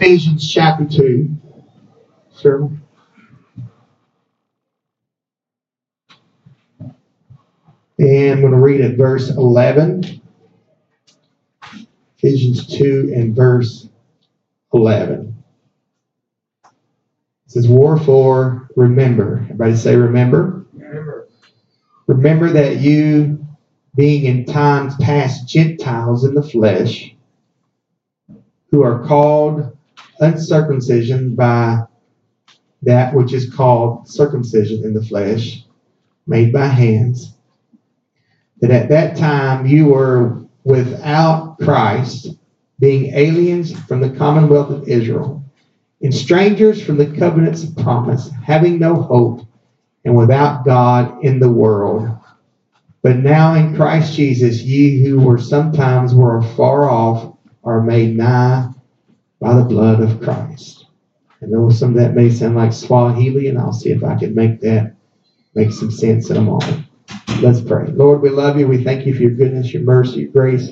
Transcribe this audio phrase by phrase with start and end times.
[0.00, 1.28] Ephesians chapter 2.
[2.30, 2.70] Sir.
[7.98, 10.20] And I'm going to read at verse 11.
[12.18, 13.88] Ephesians 2 and verse
[14.72, 15.34] 11.
[16.64, 16.70] It
[17.48, 19.40] says, Wherefore, remember.
[19.42, 20.64] Everybody say, remember.
[20.74, 21.28] Remember.
[22.06, 23.44] Remember that you,
[23.96, 27.16] being in times past Gentiles in the flesh,
[28.70, 29.74] who are called
[30.20, 31.82] uncircumcision by
[32.82, 35.64] that which is called circumcision in the flesh,
[36.26, 37.34] made by hands,
[38.60, 42.28] that at that time you were without Christ,
[42.78, 45.44] being aliens from the commonwealth of Israel,
[46.02, 49.40] and strangers from the covenants of promise, having no hope,
[50.04, 52.08] and without God in the world.
[53.02, 58.70] But now in Christ Jesus, ye who were sometimes were far off are made nigh
[59.40, 60.86] by the blood of Christ.
[61.42, 64.34] I know some of that may sound like Swahili, and I'll see if I can
[64.34, 64.94] make that
[65.54, 66.86] make some sense in a moment.
[67.40, 67.86] Let's pray.
[67.88, 68.68] Lord, we love you.
[68.68, 70.70] We thank you for your goodness, your mercy, your grace.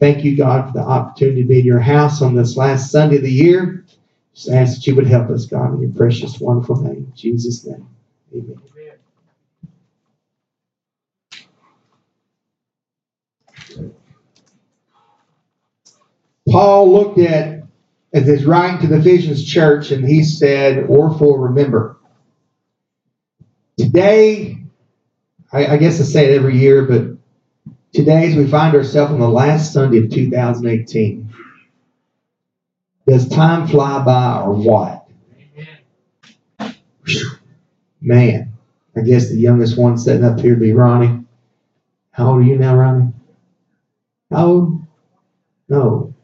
[0.00, 3.16] Thank you, God, for the opportunity to be in your house on this last Sunday
[3.16, 3.84] of the year.
[4.34, 6.96] Just ask that you would help us, God, in your precious, wonderful name.
[6.96, 7.88] In Jesus' name.
[8.34, 8.75] Amen.
[16.48, 17.62] Paul looked at
[18.12, 21.98] as he's writing to the Ephesians church, and he said, "Wherefore remember."
[23.78, 24.58] Today,
[25.52, 27.18] I, I guess I say it every year, but
[27.92, 31.34] today, as we find ourselves on the last Sunday of 2018,
[33.06, 35.08] does time fly by or what?
[38.00, 38.52] Man,
[38.96, 41.24] I guess the youngest one sitting up here would be Ronnie.
[42.12, 43.12] How old are you now, Ronnie?
[44.30, 44.82] How old?
[45.68, 46.14] No,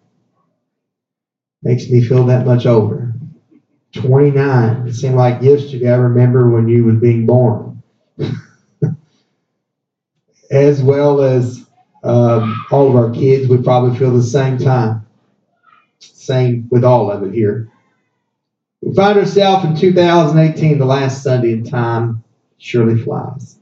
[1.62, 3.12] makes me feel that much older.
[3.94, 4.88] 29.
[4.88, 7.82] It seemed like yesterday I remember when you was being born.
[10.50, 11.66] as well as
[12.04, 15.06] um, all of our kids, we probably feel the same time.
[15.98, 17.70] Same with all of it here.
[18.80, 22.22] We find ourselves in 2018, the last Sunday in time
[22.58, 23.58] surely flies.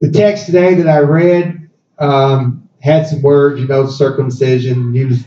[0.00, 5.26] The text today that I read um, had some words, you know, circumcision, used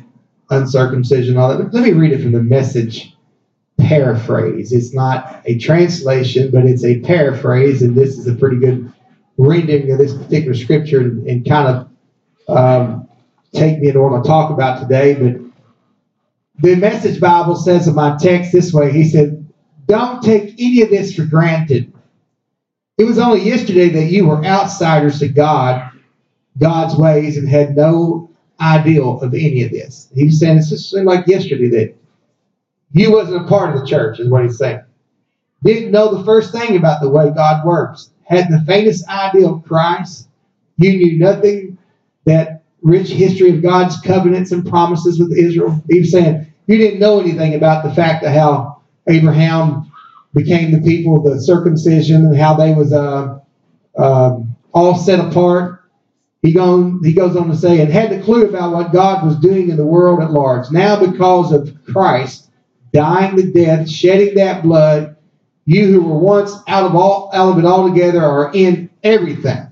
[0.50, 1.74] uncircumcision, all that.
[1.74, 3.16] Let me read it from the message
[3.80, 4.72] paraphrase.
[4.72, 8.92] It's not a translation, but it's a paraphrase, and this is a pretty good
[9.38, 11.68] reading of this particular scripture and, and kind
[12.48, 13.08] of um,
[13.54, 15.14] take me into what I'm going to talk about today.
[15.14, 15.42] But
[16.62, 19.48] the Message Bible says in my text this way He said,
[19.88, 21.94] Don't take any of this for granted.
[22.98, 25.90] It was only yesterday that you were outsiders to God,
[26.58, 28.29] God's ways, and had no
[28.62, 30.10] ideal of any of this.
[30.14, 31.96] He was saying it just seemed like yesterday that
[32.92, 34.82] you wasn't a part of the church, is what he's saying.
[35.64, 38.10] Didn't know the first thing about the way God works.
[38.24, 40.28] Had the faintest idea of Christ.
[40.78, 41.78] You knew nothing
[42.26, 45.82] that rich history of God's covenants and promises with Israel.
[45.90, 49.92] He was saying you didn't know anything about the fact of how Abraham
[50.34, 53.40] became the people the circumcision and how they was uh,
[53.98, 54.40] uh,
[54.74, 55.79] all set apart
[56.42, 59.38] he, gone, he goes on to say, and had the clue about what God was
[59.40, 60.72] doing in the world at large.
[60.72, 62.50] Now, because of Christ
[62.94, 65.18] dying the death, shedding that blood,
[65.66, 69.72] you who were once out of all out of it altogether are in everything.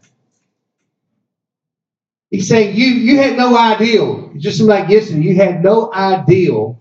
[2.30, 4.32] He's saying you you had no ideal.
[4.38, 6.80] Just like yesterday, you had no ideal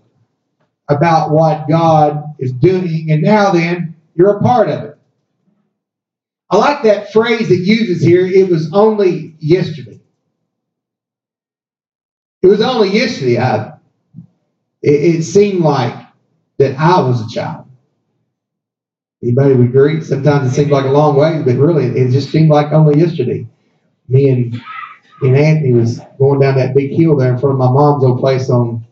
[0.89, 4.96] about what God is doing, and now then you're a part of it.
[6.49, 8.25] I like that phrase that uses here.
[8.25, 10.01] It was only yesterday.
[12.41, 13.39] It was only yesterday.
[13.39, 13.73] I,
[14.83, 15.95] it, it seemed like
[16.59, 17.67] that I was a child.
[19.23, 20.01] Anybody would agree?
[20.01, 23.47] Sometimes it seems like a long way, but really, it just seemed like only yesterday.
[24.07, 24.61] Me and,
[25.21, 28.19] and Anthony was going down that big hill there in front of my mom's old
[28.19, 28.85] place on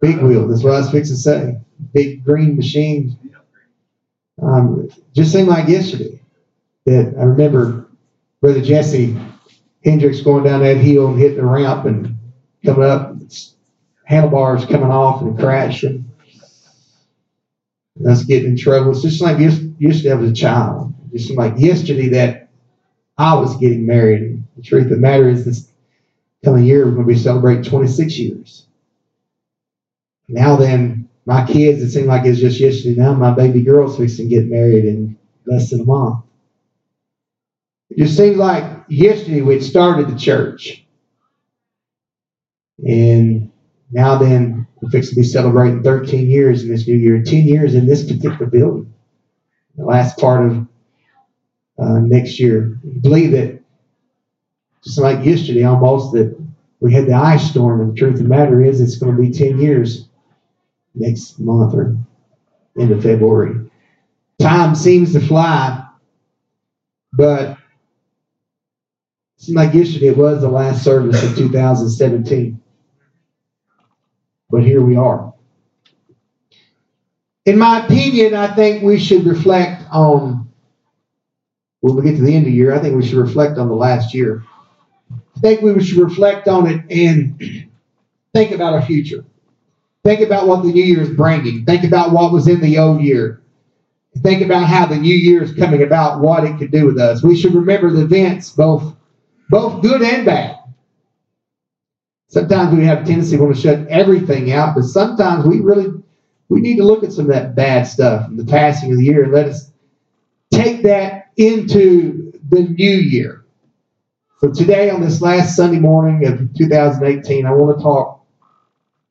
[0.00, 0.48] Big Wheel.
[0.48, 1.58] That's what I was fixing to say.
[1.94, 3.18] Big green machine.
[4.42, 6.19] Um, just seemed like yesterday
[6.86, 7.88] that I remember
[8.40, 9.16] Brother Jesse
[9.84, 12.16] Hendricks going down that hill and hitting the ramp and
[12.64, 13.16] coming up,
[14.04, 16.06] handlebars coming off and crashing.
[18.06, 18.92] Us getting in trouble.
[18.92, 20.94] It's just like yesterday I was a child.
[21.12, 22.48] Just like yesterday that
[23.18, 24.42] I was getting married.
[24.56, 25.70] The truth of the matter is this
[26.42, 28.66] coming year we're going to be celebrating 26 years.
[30.28, 32.98] Now then, my kids, it seemed like it was just yesterday.
[32.98, 36.24] Now my baby girl's fixing to get married in less than a month.
[37.90, 40.86] It just seems like yesterday we'd started the church.
[42.86, 43.52] And
[43.90, 47.74] now then We're fixing to be celebrating 13 years in this new year, 10 years
[47.74, 48.94] in this particular building.
[49.76, 50.66] The last part of
[51.78, 52.78] uh, next year.
[52.84, 53.62] I believe it,
[54.84, 56.38] just like yesterday almost that
[56.80, 59.22] we had the ice storm, and the truth of the matter is it's going to
[59.22, 60.08] be 10 years
[60.94, 61.96] next month or
[62.78, 63.70] end of February.
[64.38, 65.86] Time seems to fly,
[67.12, 67.58] but
[69.40, 72.60] seemed like yesterday it was the last service of 2017.
[74.50, 75.32] But here we are.
[77.46, 80.46] In my opinion, I think we should reflect on,
[81.80, 83.68] when we get to the end of the year, I think we should reflect on
[83.68, 84.44] the last year.
[85.10, 87.40] I think we should reflect on it and
[88.34, 89.24] think about our future.
[90.04, 91.64] Think about what the new year is bringing.
[91.64, 93.40] Think about what was in the old year.
[94.18, 97.22] Think about how the new year is coming about, what it could do with us.
[97.22, 98.94] We should remember the events, both,
[99.50, 100.56] both good and bad.
[102.28, 105.88] Sometimes we have a tendency to want to shut everything out, but sometimes we really
[106.48, 109.04] we need to look at some of that bad stuff in the passing of the
[109.04, 109.70] year and let us
[110.52, 113.44] take that into the new year.
[114.40, 118.24] So today, on this last Sunday morning of 2018, I want to talk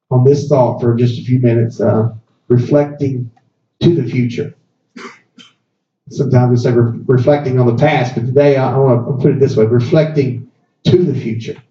[0.10, 2.10] on this thought for just a few minutes, uh,
[2.48, 3.32] reflecting
[3.82, 4.56] to the future.
[6.10, 9.36] Sometimes we say re- reflecting on the past, but today I, I want to put
[9.36, 10.50] it this way reflecting
[10.86, 11.62] to the future.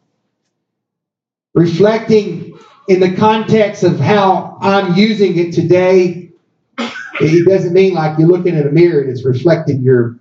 [1.54, 2.58] Reflecting
[2.88, 6.30] in the context of how I'm using it today,
[7.20, 10.18] it doesn't mean like you're looking in a mirror and it's reflecting your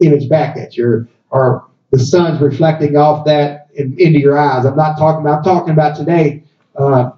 [0.00, 4.64] image back at you, or the sun's reflecting off that into your eyes.
[4.64, 6.44] I'm not talking about, I'm talking about today.
[6.74, 7.10] Uh,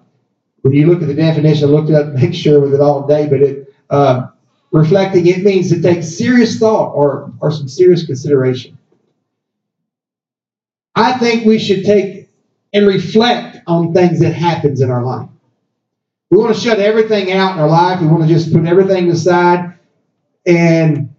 [0.62, 3.06] when you look at the definition, I looked it up make sure with it all
[3.06, 4.29] day, but it uh,
[4.73, 8.79] reflecting it means to take serious thought or, or some serious consideration.
[10.95, 12.29] I think we should take
[12.73, 15.29] and reflect on things that happens in our life.
[16.31, 18.01] We want to shut everything out in our life.
[18.01, 19.79] We want to just put everything aside
[20.47, 21.11] and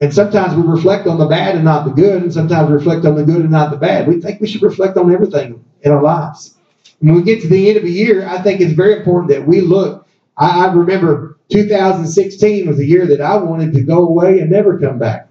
[0.00, 3.06] and sometimes we reflect on the bad and not the good, and sometimes we reflect
[3.06, 4.06] on the good and not the bad.
[4.06, 6.54] We think we should reflect on everything in our lives.
[6.98, 9.46] When we get to the end of a year, I think it's very important that
[9.46, 10.05] we look.
[10.36, 14.78] I, I remember 2016 was a year that I wanted to go away and never
[14.78, 15.28] come back.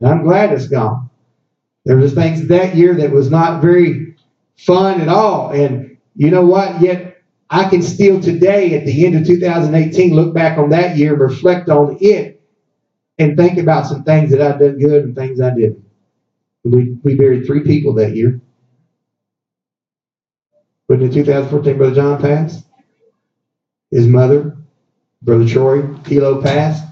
[0.00, 1.10] And I'm glad it's gone.
[1.84, 4.16] There was things that year that was not very
[4.56, 5.50] fun at all.
[5.50, 6.80] And you know what?
[6.80, 11.16] Yet I can still today, at the end of 2018, look back on that year,
[11.16, 12.40] reflect on it,
[13.18, 15.84] and think about some things that I've done good and things I didn't.
[16.64, 18.40] We, we buried three people that year.
[20.88, 22.64] But in 2014, Brother John passed.
[23.92, 24.56] His mother,
[25.20, 26.82] Brother Troy Kilo passed.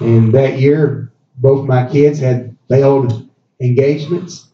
[0.00, 3.28] And that year, both my kids had failed
[3.60, 4.48] engagements.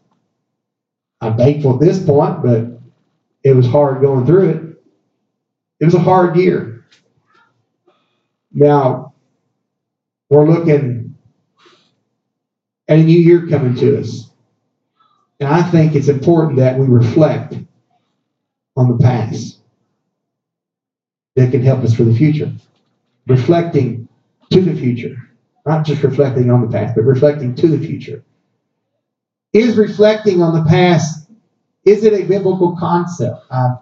[1.19, 2.79] I'm thankful at this point, but
[3.43, 4.63] it was hard going through it.
[5.81, 6.85] It was a hard year.
[8.53, 9.13] Now,
[10.29, 11.15] we're looking
[12.87, 14.29] at a new year coming to us.
[15.41, 17.55] And I think it's important that we reflect
[18.77, 19.58] on the past
[21.39, 22.51] that can help us for the future.
[23.27, 24.07] Reflecting
[24.51, 25.15] to the future.
[25.65, 28.23] Not just reflecting on the past, but reflecting to the future.
[29.53, 31.29] Is reflecting on the past,
[31.85, 33.37] is it a biblical concept?
[33.49, 33.77] I'm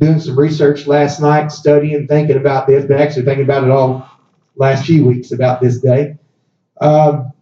[0.00, 4.08] doing some research last night, studying, thinking about this, but actually thinking about it all
[4.56, 6.16] last few weeks about this day.
[6.80, 7.32] Um,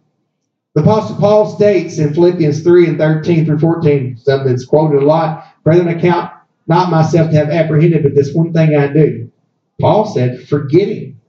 [0.75, 5.05] the Apostle Paul states in Philippians 3 and 13 through 14, something that's quoted a
[5.05, 6.31] lot, Brethren, I count
[6.67, 9.31] not myself to have apprehended, but this one thing I do.
[9.79, 11.19] Paul said, forgetting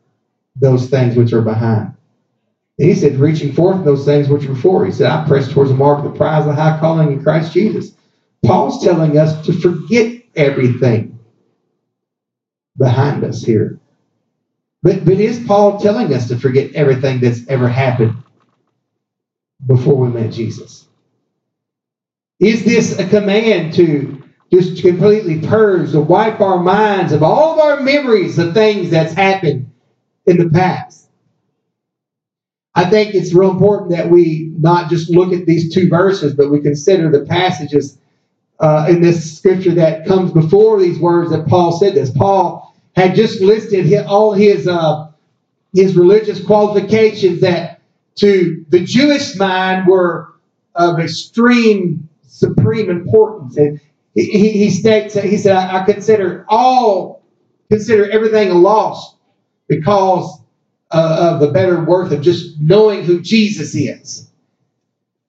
[0.56, 1.94] those things which are behind.
[2.78, 4.84] And he said, reaching forth those things which are before.
[4.84, 7.22] He said, I press towards the mark of the prize of the high calling in
[7.22, 7.92] Christ Jesus.
[8.44, 11.18] Paul's telling us to forget everything
[12.76, 13.78] behind us here.
[14.82, 18.22] But, but is Paul telling us to forget everything that's ever happened
[19.64, 20.86] before we met Jesus?
[22.40, 24.23] Is this a command to
[24.54, 29.12] just completely purge, to wipe our minds of all of our memories of things that's
[29.12, 29.70] happened
[30.26, 31.08] in the past?
[32.74, 36.50] I think it's real important that we not just look at these two verses, but
[36.50, 37.98] we consider the passages
[38.58, 42.10] uh, in this scripture that comes before these words that Paul said this.
[42.10, 45.10] Paul had just listed all his uh,
[45.72, 47.80] his religious qualifications that
[48.16, 50.34] to the Jewish mind were
[50.74, 53.56] of extreme supreme importance.
[53.56, 53.80] And
[54.14, 57.22] he, he states that he said, I, I consider all,
[57.70, 59.16] consider everything a loss
[59.68, 60.40] because
[60.90, 64.30] uh, of the better worth of just knowing who Jesus is.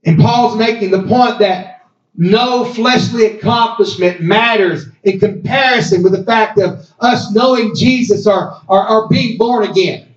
[0.06, 6.60] And Paul's making the point that no fleshly accomplishment matters in comparison with the fact
[6.60, 10.16] of us knowing Jesus or, or, or being born again.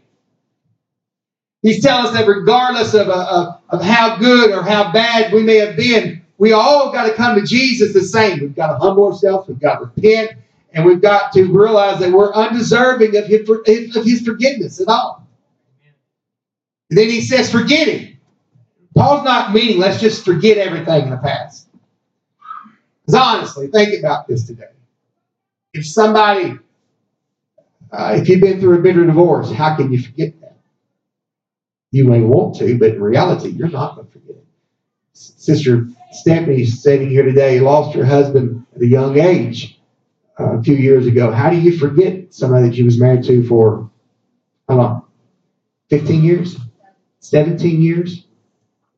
[1.63, 5.43] He's telling us that regardless of, uh, of, of how good or how bad we
[5.43, 8.40] may have been, we all got to come to Jesus the same.
[8.40, 10.33] We've got to humble ourselves, we've got to repent,
[10.73, 13.49] and we've got to realize that we're undeserving of his,
[13.97, 15.26] of his forgiveness at all.
[16.90, 18.14] And then he says, forget it.
[18.95, 21.68] Paul's not meaning let's just forget everything in the past.
[23.04, 24.64] Because honestly, think about this today.
[25.73, 26.59] If somebody,
[27.92, 30.57] uh, if you've been through a bitter divorce, how can you forget that?
[31.90, 34.47] You may want to, but in reality, you're not going to forget it.
[35.12, 39.81] Sister Stephanie sitting here today lost her husband at a young age
[40.41, 41.31] uh, a few years ago.
[41.31, 43.91] How do you forget somebody that you was married to for
[44.69, 45.05] how long?
[45.91, 46.57] 15 years?
[47.21, 48.25] 17 years?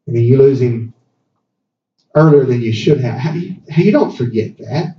[0.06, 0.94] And then you lose him
[2.14, 3.18] earlier than you should have.
[3.18, 4.96] How do you, how you don't forget that.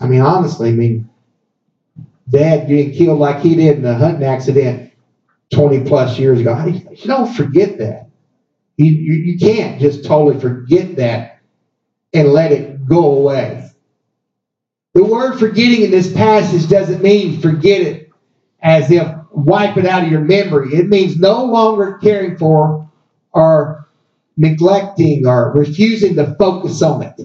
[0.00, 1.08] I mean, honestly, I mean,
[2.28, 4.92] dad getting killed like he did in a hunting accident
[5.52, 6.64] 20 plus years ago.
[6.66, 8.03] You, you don't forget that.
[8.76, 11.40] You, you, you can't just totally forget that
[12.12, 13.70] and let it go away.
[14.94, 18.10] The word forgetting in this passage doesn't mean forget it
[18.60, 20.74] as if wipe it out of your memory.
[20.74, 22.88] It means no longer caring for
[23.32, 23.88] or
[24.36, 27.20] neglecting or refusing to focus on it.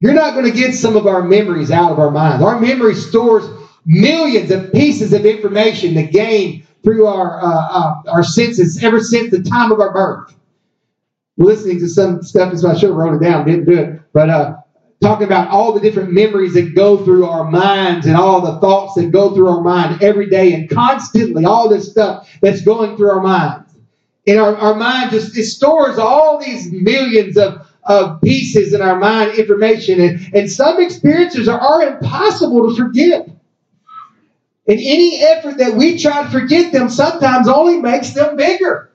[0.00, 2.42] You're not going to get some of our memories out of our minds.
[2.42, 3.44] Our memory stores
[3.86, 9.32] millions of pieces of information to gain through our uh, uh, our senses ever since
[9.32, 10.36] the time of our birth.
[11.36, 14.00] Listening to some stuff, so I should have wrote it down, didn't do it.
[14.12, 14.56] But uh,
[15.02, 18.94] talking about all the different memories that go through our minds and all the thoughts
[18.94, 23.10] that go through our mind every day and constantly, all this stuff that's going through
[23.10, 23.74] our minds.
[24.28, 28.98] And our, our mind just it stores all these millions of, of pieces in our
[28.98, 33.28] mind, information, and, and some experiences are, are impossible to forget.
[34.68, 38.90] And any effort that we try to forget them sometimes only makes them bigger.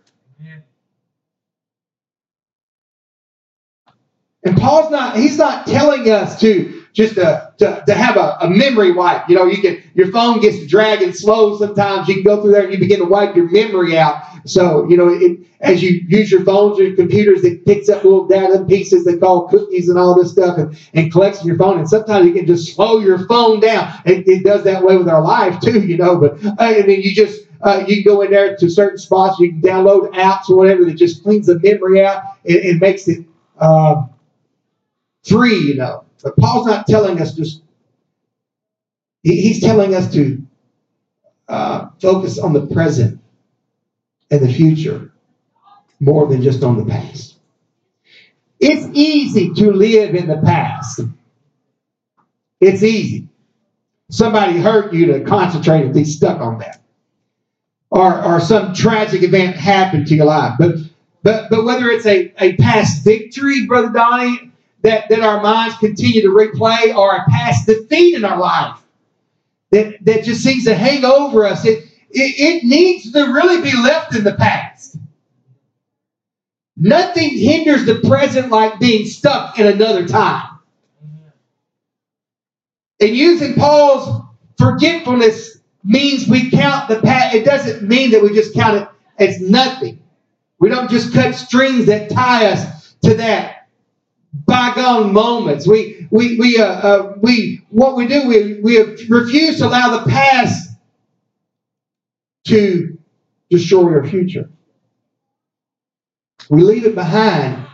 [4.43, 8.49] And Paul's not, he's not telling us to just to, to, to have a, a,
[8.49, 9.29] memory wipe.
[9.29, 12.07] You know, you can your phone gets dragging slow sometimes.
[12.07, 14.23] You can go through there and you begin to wipe your memory out.
[14.45, 18.03] So, you know, it, as you use your phones or your computers, it picks up
[18.03, 21.57] little data pieces they call cookies and all this stuff and, and collects in your
[21.57, 21.79] phone.
[21.79, 23.93] And sometimes you can just slow your phone down.
[24.05, 26.17] It, it does that way with our life too, you know.
[26.17, 29.39] But uh, I mean, you just uh, you can go in there to certain spots.
[29.39, 33.07] You can download apps or whatever that just cleans the memory out and, and makes
[33.07, 33.25] it
[33.59, 34.03] uh,
[35.23, 36.03] free, you know.
[36.23, 37.61] But Paul's not telling us just.
[39.23, 40.41] He, he's telling us to
[41.47, 43.19] uh, focus on the present
[44.31, 45.11] and the future
[45.99, 47.35] more than just on the past.
[48.59, 51.01] It's easy to live in the past.
[52.59, 53.29] It's easy.
[54.09, 56.81] Somebody hurt you to concentrate and be stuck on that.
[57.89, 60.55] Or, or some tragic event happened to your life.
[60.59, 60.75] But
[61.23, 64.50] but but whether it's a, a past victory, Brother Donnie,
[64.83, 68.79] that, that our minds continue to replay, or a past defeat in our life
[69.71, 73.75] that, that just seems to hang over us, it, it, it needs to really be
[73.77, 74.97] left in the past.
[76.75, 80.59] Nothing hinders the present like being stuck in another time.
[82.99, 84.25] And using Paul's
[84.57, 87.35] forgetfulness means we count the past.
[87.35, 90.01] It doesn't mean that we just count it as nothing.
[90.59, 93.60] We don't just cut strings that tie us to that
[94.33, 95.67] bygone moments.
[95.67, 100.09] We we we uh, uh, we what we do we we refuse to allow the
[100.09, 100.69] past
[102.45, 102.97] to
[103.49, 104.49] destroy our future.
[106.49, 107.65] We leave it behind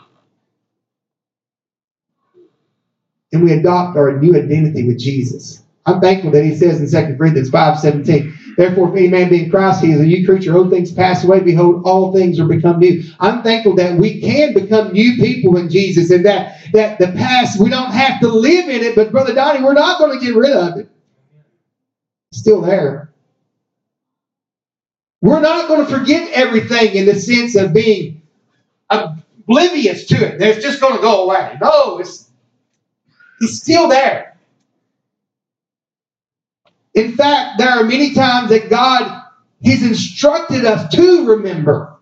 [3.32, 5.64] and we adopt our new identity with Jesus.
[5.86, 9.44] I'm thankful that he says in 2 Corinthians 5 17, Therefore, if any man be
[9.44, 10.58] in Christ, he is a new creature.
[10.58, 11.42] Old things pass away.
[11.42, 13.04] Behold, all things are become new.
[13.20, 17.62] I'm thankful that we can become new people in Jesus and that, that the past,
[17.62, 18.96] we don't have to live in it.
[18.96, 20.90] But, Brother Donnie, we're not going to get rid of it.
[22.32, 23.12] It's still there.
[25.22, 28.24] We're not going to forget everything in the sense of being
[28.90, 30.42] oblivious to it.
[30.42, 31.58] It's just going to go away.
[31.62, 32.30] No, it's,
[33.42, 34.37] it's still there.
[36.98, 39.24] In fact, there are many times that God
[39.62, 41.98] He's instructed us to remember.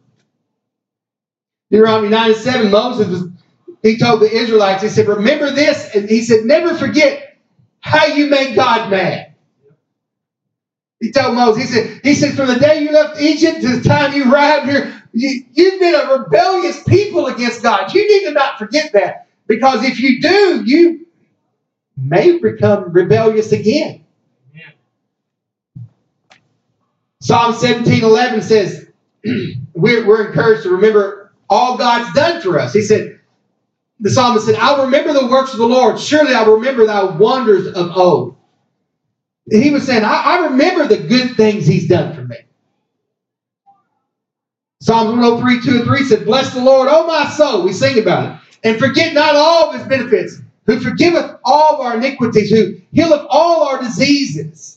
[1.72, 3.30] Deuteronomy 9 and 7, Moses was,
[3.82, 7.38] he told the Israelites, he said, Remember this, and he said, Never forget
[7.80, 9.34] how you made God mad.
[11.00, 13.88] He told Moses, he said, he said, from the day you left Egypt to the
[13.88, 17.94] time you arrived here, you, you've been a rebellious people against God.
[17.94, 19.28] You need to not forget that.
[19.48, 21.06] Because if you do, you
[21.98, 24.04] may become rebellious again.
[27.25, 28.88] Psalm 17 11 says,
[29.74, 32.72] we're, we're encouraged to remember all God's done for us.
[32.72, 33.20] He said,
[34.00, 36.00] the psalmist said, I'll remember the works of the Lord.
[36.00, 38.36] Surely I'll remember thy wonders of old.
[39.50, 42.38] He was saying, I, I remember the good things he's done for me.
[44.82, 47.63] Psalms 103, 2 and 3 said, Bless the Lord, O my soul.
[47.63, 48.41] We sing about it.
[48.70, 53.25] And forget not all of his benefits, who forgiveth all of our iniquities, who healeth
[53.32, 54.75] all our diseases.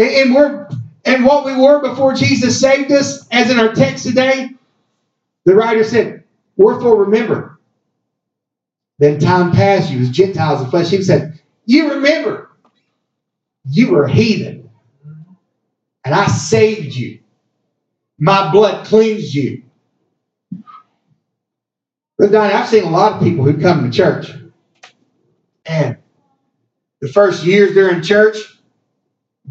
[0.00, 0.68] And, and we're
[1.04, 4.50] and what we were before Jesus saved us, as in our text today,
[5.44, 6.24] the writer said,
[6.56, 7.58] Wherefore remember,
[8.98, 10.90] then time passed, you as Gentiles in flesh.
[10.90, 12.50] He said, You remember,
[13.68, 14.70] you were heathen,
[16.04, 17.20] and I saved you.
[18.18, 19.64] My blood cleansed you.
[22.18, 24.30] But Donnie, I've seen a lot of people who come to church,
[25.66, 25.98] and
[27.00, 28.36] the first years they're in church,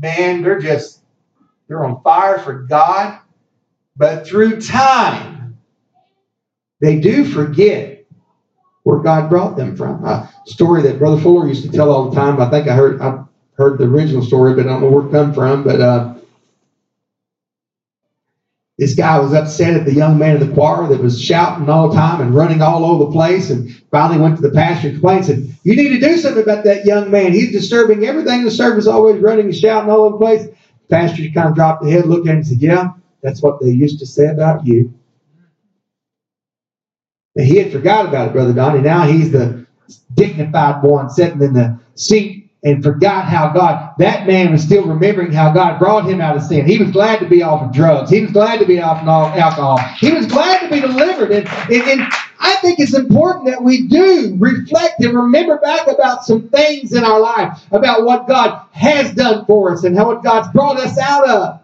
[0.01, 1.01] man, they're just
[1.67, 3.19] they're on fire for God.
[3.95, 5.57] But through time,
[6.81, 8.05] they do forget
[8.83, 10.03] where God brought them from.
[10.05, 12.39] A story that Brother Fuller used to tell all the time.
[12.41, 15.11] I think I heard I heard the original story, but I don't know where it
[15.11, 15.63] come from.
[15.63, 16.15] But uh,
[18.79, 21.89] this guy was upset at the young man in the choir that was shouting all
[21.89, 24.95] the time and running all over the place, and finally went to the pastor and
[24.95, 25.29] complained.
[25.29, 27.33] And said, "You need to do something about that young man.
[27.33, 31.23] He's disturbing everything the service, always running and shouting all over the place." The pastor
[31.33, 33.99] kind of dropped the head, looked at him, and said, "Yeah, that's what they used
[33.99, 34.93] to say about you."
[37.35, 38.81] And he had forgot about it, Brother Donnie.
[38.81, 39.65] Now he's the
[40.13, 45.31] dignified one sitting in the seat and forgot how God, that man was still remembering
[45.31, 46.65] how God brought him out of sin.
[46.65, 48.09] He was glad to be off of drugs.
[48.09, 49.77] He was glad to be off of alcohol.
[49.97, 51.31] He was glad to be delivered.
[51.31, 56.25] And, and, and I think it's important that we do reflect and remember back about
[56.25, 60.23] some things in our life, about what God has done for us and how what
[60.23, 61.61] God's brought us out of.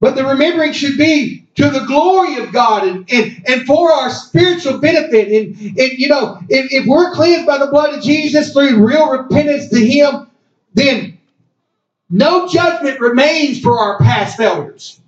[0.00, 4.10] But the remembering should be to the glory of God and, and, and for our
[4.10, 5.28] spiritual benefit.
[5.28, 9.10] And, and you know, if, if we're cleansed by the blood of Jesus through real
[9.10, 10.30] repentance to Him,
[10.74, 11.18] then
[12.10, 15.00] no judgment remains for our past failures.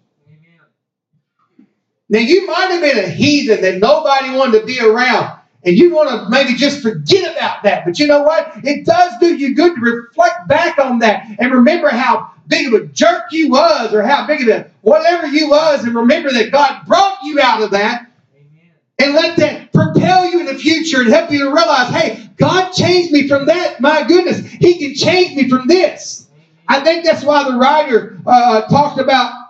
[2.09, 5.95] Now, you might have been a heathen that nobody wanted to be around, and you
[5.95, 7.85] want to maybe just forget about that.
[7.85, 8.53] But you know what?
[8.65, 12.75] It does do you good to reflect back on that and remember how big of
[12.75, 16.51] a jerk you was or how big of a whatever you was and remember that
[16.51, 18.73] God brought you out of that Amen.
[18.99, 22.73] and let that propel you in the future and help you to realize, hey, God
[22.73, 23.81] changed me from that.
[23.81, 26.27] My goodness, He can change me from this.
[26.33, 26.47] Amen.
[26.69, 29.49] I think that's why the writer uh, talked about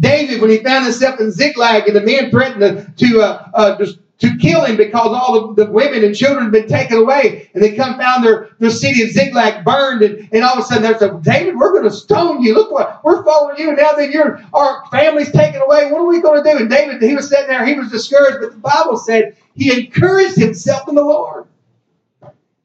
[0.00, 3.78] David when he found himself in Ziklag and the men threatened to, to uh, uh,
[3.78, 7.50] just to kill him because all of the women and children had been taken away.
[7.52, 10.02] And they come found their, their city of Ziklag burned.
[10.02, 12.54] And, and all of a sudden they said, David, we're going to stone you.
[12.54, 13.70] Look what we're following you.
[13.70, 16.58] And now that your our family's taken away, what are we going to do?
[16.58, 18.38] And David, he was sitting there, he was discouraged.
[18.40, 21.46] But the Bible said he encouraged himself in the Lord.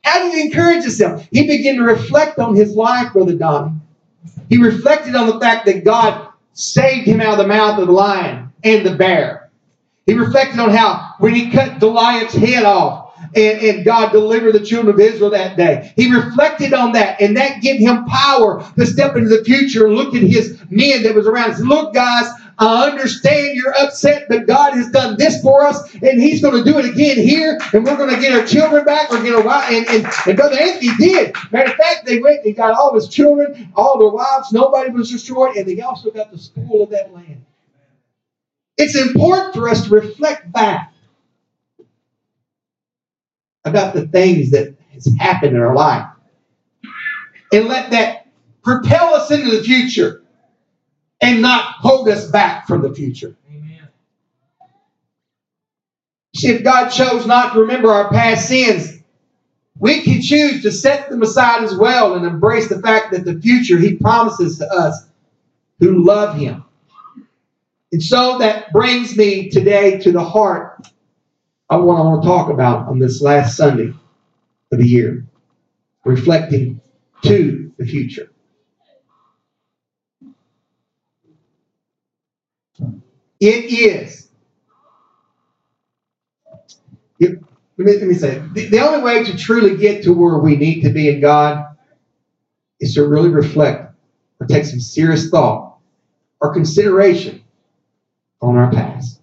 [0.04, 1.28] How did he encourage himself?
[1.32, 3.76] He began to reflect on his life, Brother Donnie.
[4.50, 7.94] He reflected on the fact that God saved him out of the mouth of the
[7.94, 9.50] lion and the bear.
[10.06, 14.65] He reflected on how when he cut Goliath's head off and, and God delivered the
[14.65, 15.93] children of Israel that day.
[15.95, 19.95] He reflected on that and that gave him power to step into the future and
[19.95, 24.45] look at his men that was around said, look guys, I understand you're upset, but
[24.45, 27.86] God has done this for us, and He's going to do it again here, and
[27.86, 29.10] we're going to get our children back.
[29.10, 31.36] We're going to, and, and, and Brother Anthony did.
[31.51, 35.10] Matter of fact, they went and got all his children, all their wives, nobody was
[35.10, 37.45] destroyed, and they also got the spoil of that land.
[38.77, 40.93] It's important for us to reflect back
[43.65, 46.08] about the things that has happened in our life
[47.52, 48.28] and let that
[48.63, 50.24] propel us into the future
[51.22, 53.36] and not hold us back from the future.
[53.50, 53.88] Amen.
[56.36, 59.00] See, if God chose not to remember our past sins,
[59.78, 63.39] we can choose to set them aside as well and embrace the fact that the
[63.39, 65.08] future He promises to us
[65.80, 66.63] who love Him.
[67.91, 70.88] And so that brings me today to the heart
[71.69, 73.93] of what I want to talk about on this last Sunday
[74.71, 75.25] of the year,
[76.05, 76.82] reflecting
[77.23, 78.32] to the future.
[83.39, 84.29] It is.
[87.79, 90.55] let, me, let me say the, the only way to truly get to where we
[90.58, 91.65] need to be in God
[92.79, 93.93] is to really reflect
[94.39, 95.77] or take some serious thought
[96.41, 97.43] or consideration
[98.41, 99.18] on our past.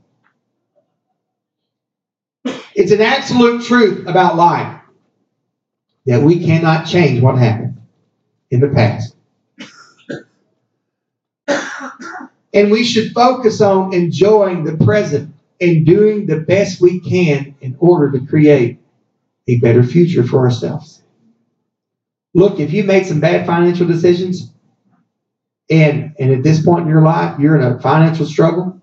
[2.87, 4.81] It's an absolute truth about life
[6.05, 7.81] that we cannot change what happened
[8.53, 9.17] in the past.
[12.55, 17.75] And we should focus on enjoying the present and doing the best we can in
[17.81, 18.79] order to create
[19.49, 21.03] a better future for ourselves.
[22.35, 24.53] Look, if you made some bad financial decisions,
[25.69, 28.76] and and at this point in your life you're in a financial struggle,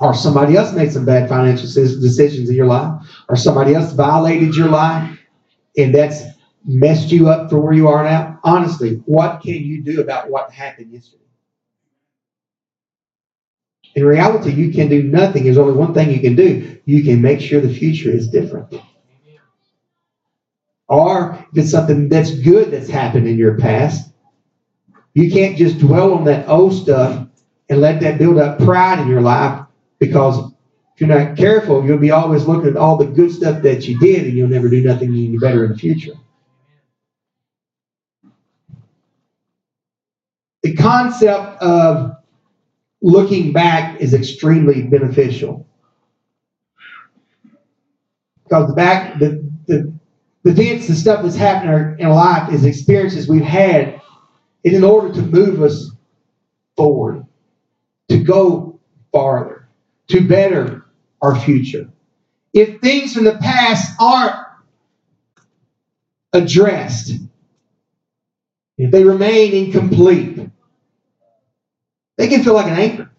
[0.00, 4.54] or somebody else made some bad financial decisions in your life, or somebody else violated
[4.54, 5.18] your life,
[5.76, 6.22] and that's
[6.64, 8.38] messed you up for where you are now.
[8.44, 11.22] Honestly, what can you do about what happened yesterday?
[13.94, 15.44] In reality, you can do nothing.
[15.44, 16.78] There's only one thing you can do.
[16.84, 18.74] You can make sure the future is different.
[20.88, 24.10] Or if it's something that's good that's happened in your past,
[25.14, 27.26] you can't just dwell on that old stuff
[27.70, 29.65] and let that build up pride in your life
[29.98, 30.52] because
[30.94, 33.98] if you're not careful, you'll be always looking at all the good stuff that you
[33.98, 36.14] did and you'll never do nothing any better in the future.
[40.62, 42.16] The concept of
[43.02, 45.66] looking back is extremely beneficial.
[48.44, 49.92] Because the back, the, the,
[50.44, 54.00] the events, the stuff that's happening in life is experiences we've had
[54.64, 55.90] in order to move us
[56.76, 57.24] forward,
[58.08, 58.80] to go
[59.12, 59.55] farther,
[60.08, 60.86] to better
[61.22, 61.88] our future.
[62.54, 64.36] If things from the past aren't
[66.32, 67.12] addressed,
[68.78, 70.50] if they remain incomplete,
[72.18, 73.10] they can feel like an anchor,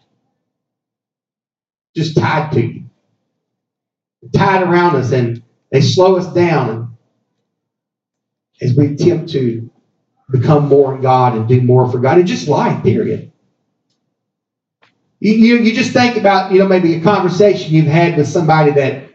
[1.95, 2.85] just tied to you,
[4.33, 6.97] tied around us, and they slow us down
[8.61, 9.69] as we attempt to
[10.31, 12.19] become more in God and do more for God.
[12.19, 13.31] And just life, period.
[15.19, 18.71] You, you, you just think about, you know, maybe a conversation you've had with somebody
[18.71, 19.09] that,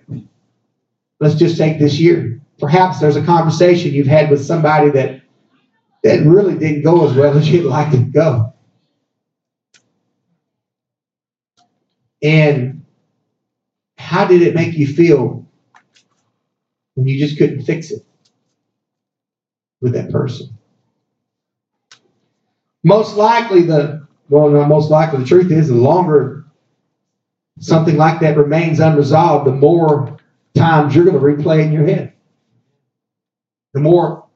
[1.20, 2.40] let's just take this year.
[2.58, 5.22] Perhaps there's a conversation you've had with somebody that
[6.02, 8.54] that really didn't go as well as you'd like it to go.
[12.22, 12.84] And
[13.98, 15.46] how did it make you feel
[16.94, 18.04] when you just couldn't fix it
[19.80, 20.58] with that person?
[22.84, 26.44] Most likely, the well, most likely the truth is the longer
[27.60, 30.18] something like that remains unresolved, the more
[30.54, 32.12] times you're going to replay it in your head.
[33.74, 34.26] The more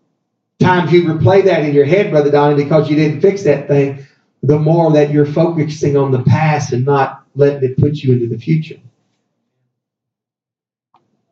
[0.61, 4.07] times you replay that in your head, Brother Donnie, because you didn't fix that thing,
[4.43, 8.29] the more that you're focusing on the past and not letting it put you into
[8.29, 8.81] the future.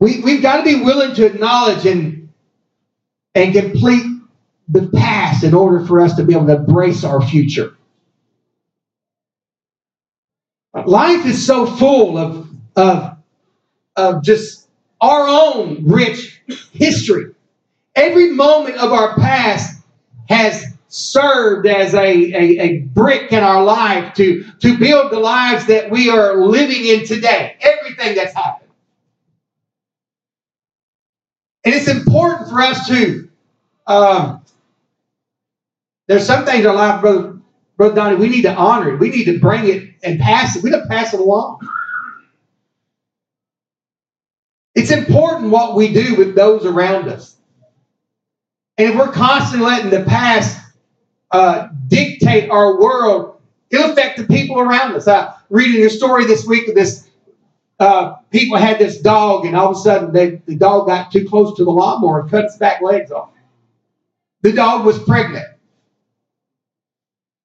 [0.00, 2.28] We, we've got to be willing to acknowledge and,
[3.34, 4.04] and complete
[4.68, 7.76] the past in order for us to be able to embrace our future.
[10.86, 13.16] Life is so full of, of,
[13.96, 14.68] of just
[15.00, 16.40] our own rich
[16.72, 17.34] history.
[17.94, 19.82] Every moment of our past
[20.28, 25.66] has served as a, a, a, brick in our life to, to build the lives
[25.66, 27.56] that we are living in today.
[27.60, 28.70] Everything that's happened.
[31.64, 33.28] And it's important for us to,
[33.86, 34.44] um,
[36.06, 37.33] there's some things in life, Brother,
[37.76, 39.00] Brother Donnie, we need to honor it.
[39.00, 40.62] We need to bring it and pass it.
[40.62, 41.60] We don't pass it along.
[44.74, 47.36] It's important what we do with those around us.
[48.76, 50.60] And if we're constantly letting the past
[51.30, 55.06] uh, dictate our world, it'll affect the people around us.
[55.06, 57.08] I reading a story this week of this.
[57.78, 61.28] Uh, people had this dog, and all of a sudden, they, the dog got too
[61.28, 63.30] close to the lawnmower and cut its back legs off.
[64.42, 65.46] The dog was pregnant.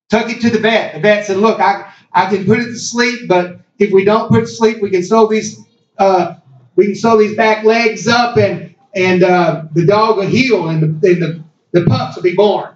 [0.10, 0.96] Took it to the vet.
[0.96, 4.30] The vet said, "Look, I I can put it to sleep, but if we don't
[4.30, 5.60] put it to sleep, we can sew these
[5.98, 6.36] uh,
[6.76, 11.02] we can sew these back legs up, and and uh, the dog will heal, and
[11.02, 11.44] the, and the
[11.74, 12.76] the pups will be born."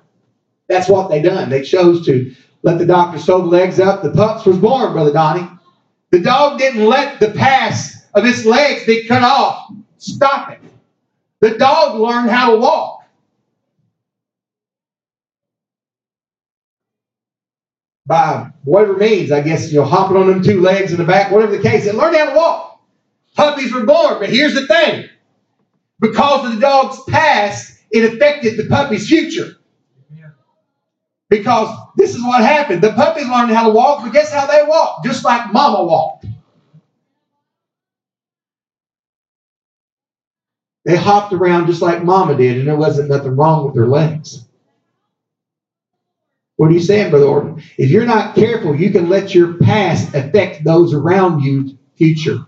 [0.67, 1.49] That's what they done.
[1.49, 4.01] They chose to let the doctor sew the legs up.
[4.01, 5.47] The pups was born, Brother Donnie.
[6.11, 10.59] The dog didn't let the pass of its legs be cut off stop it.
[11.39, 13.02] The dog learned how to walk.
[18.13, 21.31] By whatever means, I guess, you know, hopping on them two legs in the back,
[21.31, 22.79] whatever the case, it learned how to walk.
[23.35, 25.09] Puppies were born, but here's the thing.
[25.99, 29.55] Because of the dog's past, it affected the puppy's future.
[31.27, 32.83] Because this is what happened.
[32.83, 35.07] The puppies learned how to walk, but guess how they walked?
[35.07, 36.27] Just like mama walked.
[40.85, 44.45] They hopped around just like mama did, and there wasn't nothing wrong with their legs.
[46.57, 47.63] What are you saying, Brother Orton?
[47.77, 52.45] If you're not careful, you can let your past affect those around you future.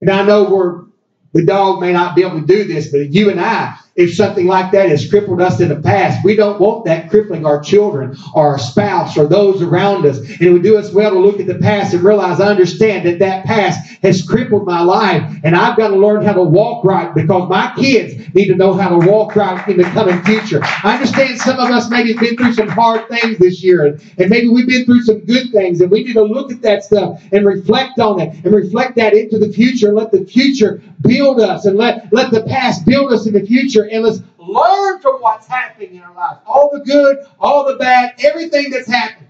[0.00, 0.86] And I know we're
[1.32, 4.46] the dog may not be able to do this, but you and I, if something
[4.46, 8.16] like that has crippled us in the past, we don't want that crippling our children
[8.32, 10.18] or our spouse or those around us.
[10.18, 13.06] And it would do us well to look at the past and realize I understand
[13.06, 16.84] that that past has crippled my life, and I've got to learn how to walk
[16.84, 20.60] right because my kids need to know how to walk right in the coming future.
[20.62, 24.14] I understand some of us maybe have been through some hard things this year, and,
[24.18, 26.84] and maybe we've been through some good things, and we need to look at that
[26.84, 30.80] stuff and reflect on it and reflect that into the future and let the future
[31.00, 35.00] build us and let, let the past build us in the future and let's learn
[35.00, 36.38] from what's happening in our life.
[36.46, 39.28] All the good, all the bad, everything that's happened.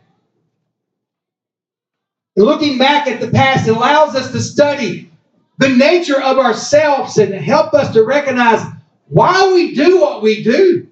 [2.37, 5.11] And looking back at the past allows us to study
[5.59, 8.65] the nature of ourselves and help us to recognize
[9.09, 10.87] why we do what we do.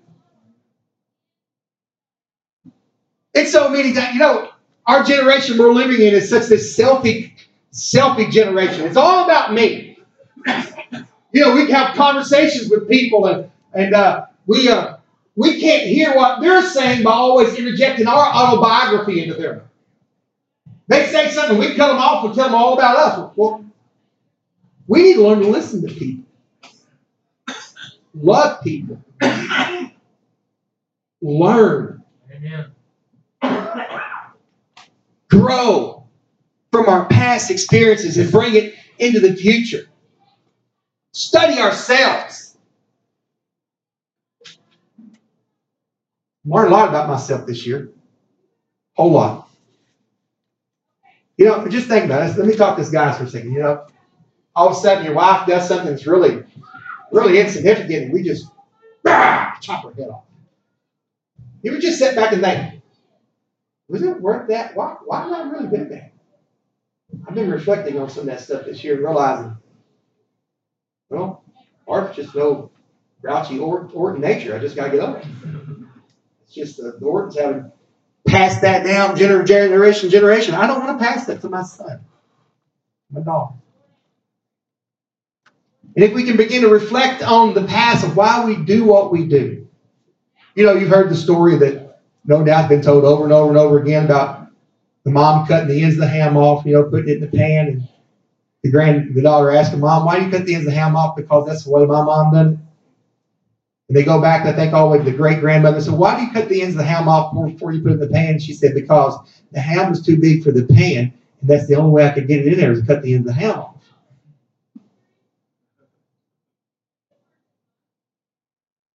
[3.34, 4.50] It's so many times, you know,
[4.86, 7.32] our generation we're living in is such this selfie,
[7.72, 8.82] selfie generation.
[8.82, 9.98] It's all about me.
[11.32, 14.96] you know, we have conversations with people and and uh, we uh,
[15.36, 19.62] we can't hear what they're saying by always interjecting our autobiography into their.
[20.88, 23.32] They say something, we cut them off and tell them all about us.
[23.36, 23.64] Well,
[24.86, 26.24] we need to learn to listen to people,
[28.14, 29.02] love people,
[31.20, 32.72] learn, Amen.
[35.28, 36.06] grow
[36.70, 39.86] from our past experiences and bring it into the future.
[41.12, 42.45] Study ourselves.
[46.46, 47.90] Learned a lot about myself this year.
[48.98, 49.48] a Whole lot.
[51.36, 52.38] You know, just think about it.
[52.38, 53.52] Let me talk to this guys for a second.
[53.52, 53.86] You know,
[54.54, 56.44] all of a sudden your wife does something that's really,
[57.12, 58.46] really insignificant, and we just
[59.06, 60.24] chop her head off.
[61.62, 62.82] You would just sit back and think,
[63.88, 64.76] was it worth that?
[64.76, 66.12] Why, why did I really do that?
[67.28, 69.56] I've been reflecting on some of that stuff this year and realizing
[71.08, 71.44] well,
[71.86, 72.70] Art's just no
[73.22, 74.54] grouchy Orton nature.
[74.54, 75.26] I just got to get over it.
[76.46, 77.72] It's just the Ortons haven't
[78.26, 80.54] passed that down generation, generation.
[80.54, 82.00] I don't want to pass that to my son,
[83.10, 83.54] my daughter.
[85.94, 89.10] And if we can begin to reflect on the past of why we do what
[89.10, 89.66] we do.
[90.54, 93.58] You know, you've heard the story that no doubt been told over and over and
[93.58, 94.48] over again about
[95.04, 97.36] the mom cutting the ends of the ham off, you know, putting it in the
[97.36, 97.88] pan and
[98.62, 100.96] the grand the daughter asked mom, why do you cut the ends of the ham
[100.96, 101.16] off?
[101.16, 102.65] Because that's the way my mom done
[103.88, 105.80] And they go back, I think, oh, all the way to the great grandmother.
[105.80, 107.94] So why do you cut the ends of the ham off before you put it
[107.94, 108.38] in the pan?
[108.38, 109.16] She said, because
[109.52, 112.26] the ham was too big for the pan, and that's the only way I could
[112.26, 113.72] get it in there is to cut the ends of the ham off.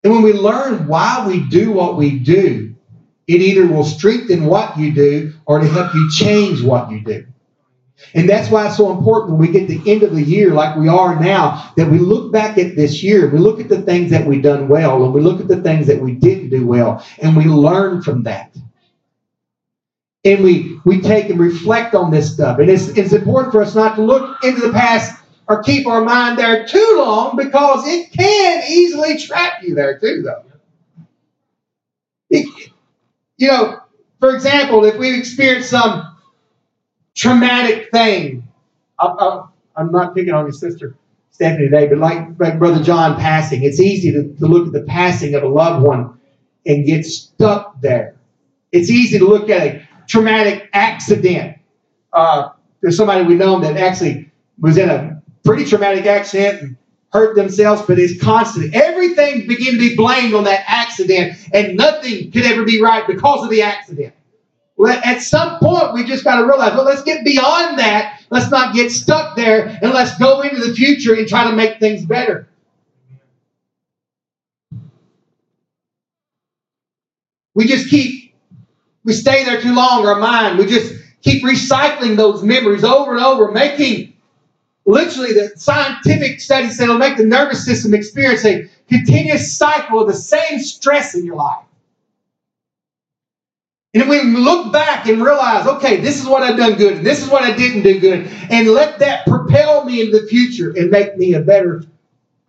[0.04, 2.74] And when we learn why we do what we do,
[3.26, 7.26] it either will strengthen what you do or to help you change what you do.
[8.14, 10.76] And that's why it's so important when we get the end of the year, like
[10.76, 14.10] we are now, that we look back at this year, we look at the things
[14.10, 17.04] that we've done well, and we look at the things that we didn't do well,
[17.18, 18.56] and we learn from that.
[20.24, 22.58] And we, we take and reflect on this stuff.
[22.58, 26.02] And it's, it's important for us not to look into the past or keep our
[26.02, 30.44] mind there too long because it can easily trap you there too, though.
[32.30, 32.46] It,
[33.38, 33.80] you know,
[34.20, 36.17] for example, if we've experienced some
[37.18, 38.48] traumatic thing.
[38.98, 39.44] I,
[39.76, 40.96] am not picking on your sister
[41.30, 44.82] Stephanie today, but like, like Brother John passing, it's easy to, to look at the
[44.82, 46.18] passing of a loved one
[46.64, 48.16] and get stuck there.
[48.72, 51.58] It's easy to look at a traumatic accident.
[52.12, 52.50] Uh,
[52.80, 56.76] there's somebody we know that actually was in a pretty traumatic accident and
[57.12, 58.74] hurt themselves, but it's constant.
[58.74, 63.44] Everything began to be blamed on that accident, and nothing could ever be right because
[63.44, 64.14] of the accident
[64.86, 68.22] at some point, we just got to realize, well, let's get beyond that.
[68.30, 71.80] Let's not get stuck there, and let's go into the future and try to make
[71.80, 72.48] things better.
[77.54, 78.36] We just keep,
[79.02, 80.58] we stay there too long, our mind.
[80.58, 84.14] We just keep recycling those memories over and over, making
[84.86, 90.06] literally the scientific studies say it'll make the nervous system experience a continuous cycle of
[90.06, 91.64] the same stress in your life.
[93.98, 97.20] And we look back and realize, okay, this is what I've done good, and this
[97.20, 100.88] is what I didn't do good, and let that propel me into the future and
[100.88, 101.82] make me a better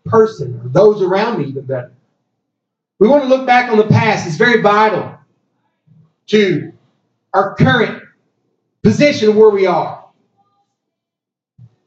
[0.06, 1.92] person, or those around me even better.
[3.00, 4.28] We want to look back on the past.
[4.28, 5.18] It's very vital
[6.28, 6.72] to
[7.34, 8.04] our current
[8.84, 10.06] position where we are.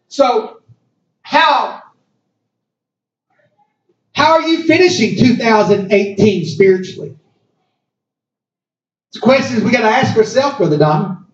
[0.09, 0.61] So,
[1.23, 1.83] how
[4.13, 7.17] how are you finishing 2018 spiritually?
[9.13, 11.27] It's questions we got to ask ourselves, Brother Don.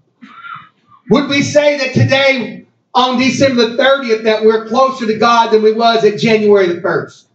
[1.10, 5.62] Would we say that today, on December the 30th, that we're closer to God than
[5.62, 7.26] we was at January the 1st?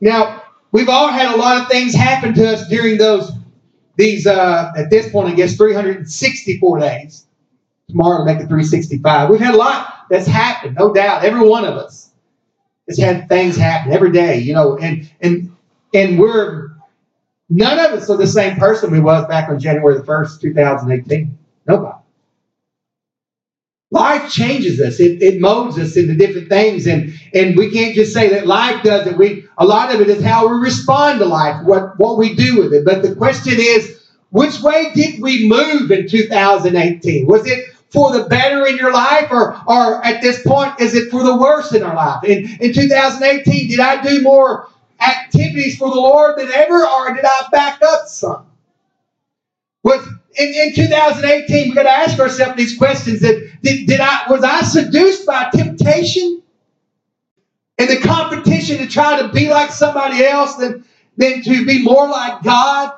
[0.00, 3.30] Now, we've all had a lot of things happen to us during those,
[3.96, 7.26] these, uh, at this point, I guess, 364 days.
[7.90, 9.28] Tomorrow make it 365.
[9.28, 11.24] We've had a lot that's happened, no doubt.
[11.24, 12.10] Every one of us
[12.88, 15.54] has had things happen every day, you know, and and
[15.94, 16.65] and we're
[17.48, 21.38] none of us are the same person we was back on January the 1st, 2018.
[21.66, 21.98] Nobody.
[23.92, 24.98] Life changes us.
[24.98, 26.86] It, it molds us into different things.
[26.86, 29.16] And, and we can't just say that life does it.
[29.16, 32.60] We, a lot of it is how we respond to life, what, what we do
[32.60, 32.84] with it.
[32.84, 37.26] But the question is, which way did we move in 2018?
[37.26, 41.10] Was it for the better in your life, or, or at this point, is it
[41.10, 42.24] for the worse in our life?
[42.24, 44.68] In, in 2018, did I do more
[45.00, 48.46] activities for the Lord than ever, or did I back up some?
[49.82, 50.06] Was
[50.36, 54.42] in, in 2018, we got to ask ourselves these questions: that did, did I was
[54.44, 56.42] I seduced by temptation
[57.78, 60.84] and the competition to try to be like somebody else than,
[61.16, 62.92] than to be more like God?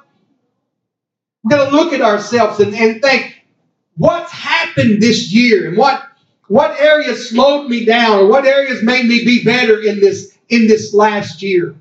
[1.44, 3.44] We're going to look at ourselves and, and think,
[3.96, 6.04] what's happened this year and what
[6.48, 10.66] what areas slowed me down or what areas made me be better in this in
[10.66, 11.74] this last year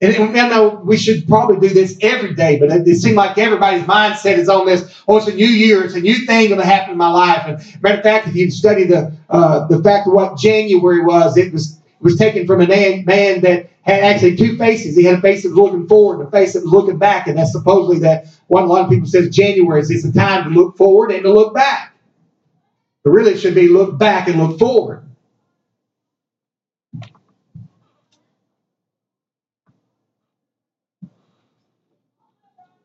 [0.00, 3.36] and, I know we should probably do this every day, but it, it seems like
[3.36, 4.94] everybody's mindset is on this.
[5.08, 5.82] Oh, it's a new year.
[5.84, 7.42] It's a new thing going to happen in my life.
[7.46, 11.36] And matter of fact, if you study the uh, the fact of what January was,
[11.36, 14.96] it was it was taken from a man, man that had actually two faces.
[14.96, 17.26] He had a face that was looking forward and a face that was looking back.
[17.26, 20.44] And that's supposedly that what a lot of people says January is it's a time
[20.44, 21.92] to look forward and to look back.
[23.02, 25.07] But really it should be look back and look forward.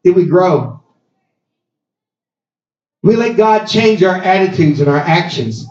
[0.03, 0.81] Did we grow?
[3.01, 5.65] We let God change our attitudes and our actions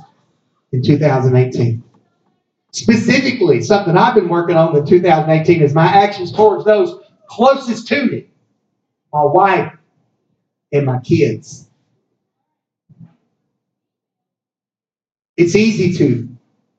[0.72, 1.82] in 2018.
[2.72, 8.06] Specifically, something I've been working on in 2018 is my actions towards those closest to
[8.06, 8.28] me
[9.12, 9.72] my wife
[10.72, 11.68] and my kids.
[15.36, 16.28] It's easy to,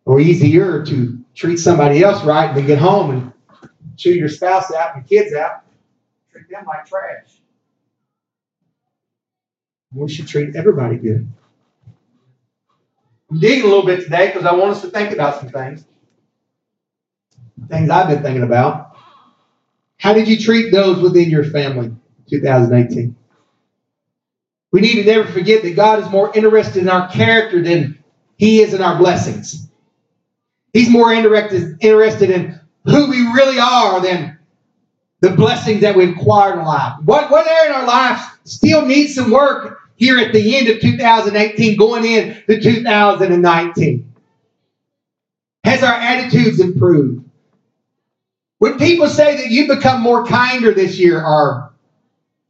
[0.06, 3.34] or easier to treat somebody else right and then get home and
[3.98, 5.64] chew your spouse out and your kids out,
[6.32, 7.43] treat them like trash.
[9.94, 11.28] We should treat everybody good.
[13.30, 15.86] I'm digging a little bit today because I want us to think about some things.
[17.68, 18.98] Things I've been thinking about.
[19.98, 21.96] How did you treat those within your family
[22.30, 23.16] 2018?
[24.72, 28.04] We need to never forget that God is more interested in our character than
[28.38, 29.68] He is in our blessings.
[30.74, 31.80] He's more interested,
[32.30, 34.40] in who we really are than
[35.22, 36.94] the blessings that we've acquired in life.
[37.06, 40.80] What, what area in our life still needs some work here at the end of
[40.80, 44.14] 2018, going into 2019?
[45.64, 47.24] Has our attitudes improved?
[48.60, 51.74] When people say that you become more kinder this year or,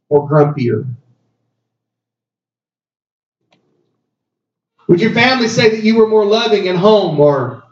[0.08, 0.86] or grumpier?
[4.86, 7.64] Would your family say that you were more loving at home or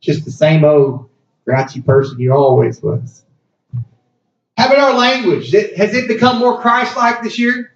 [0.00, 1.08] just the same old
[1.46, 3.24] grouchy person you always was?
[4.56, 5.52] How about our language?
[5.52, 7.72] Has it become more Christ like this year?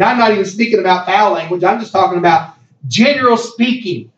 [0.00, 2.54] And I'm not even speaking about foul language, I'm just talking about
[2.88, 4.10] general speaking.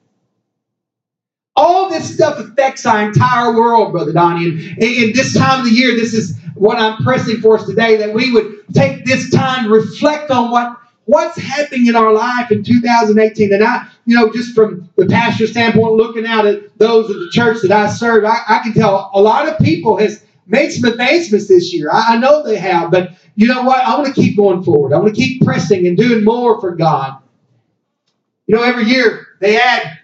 [1.57, 4.47] All this stuff affects our entire world, Brother Donnie.
[4.47, 8.15] And this time of the year, this is what I'm pressing for us today that
[8.15, 12.63] we would take this time to reflect on what what's happening in our life in
[12.63, 13.53] 2018.
[13.53, 17.29] And I, you know, just from the pastor standpoint, looking out at those of the
[17.33, 20.91] church that I serve, I, I can tell a lot of people has made some
[20.91, 21.91] advancements this year.
[21.91, 23.79] I, I know they have, but you know what?
[23.85, 24.93] I want to keep going forward.
[24.93, 27.19] I want to keep pressing and doing more for God.
[28.47, 29.99] You know, every year they add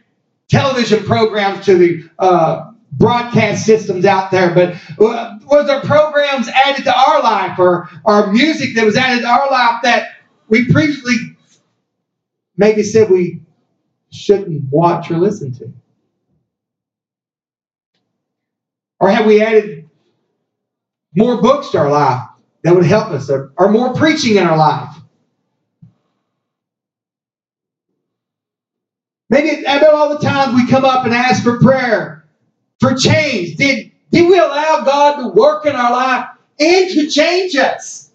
[0.49, 4.75] television programs to the uh, broadcast systems out there, but
[5.05, 9.29] uh, was there programs added to our life or, or music that was added to
[9.29, 10.11] our life that
[10.49, 11.17] we previously
[12.57, 13.43] maybe said we
[14.11, 15.73] shouldn't watch or listen to?
[19.01, 19.78] Or have we added
[21.19, 22.23] more books to our life
[22.63, 24.95] that would help us, or, or more preaching in our life.
[29.31, 32.25] Maybe about all the times we come up and ask for prayer,
[32.81, 33.57] for change.
[33.57, 38.11] Did, did we allow God to work in our life and to change us?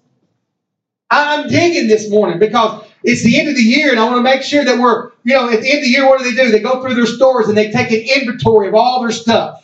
[1.12, 4.24] I'm digging this morning because it's the end of the year and I want to
[4.24, 6.43] make sure that we're, you know, at the end of the year, what do they
[6.43, 6.49] do?
[6.49, 9.62] They go through their stores and they take an inventory of all their stuff,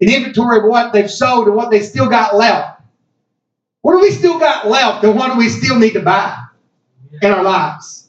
[0.00, 2.82] an inventory of what they've sold and what they still got left.
[3.82, 6.36] What do we still got left and what do we still need to buy
[7.22, 8.08] in our lives?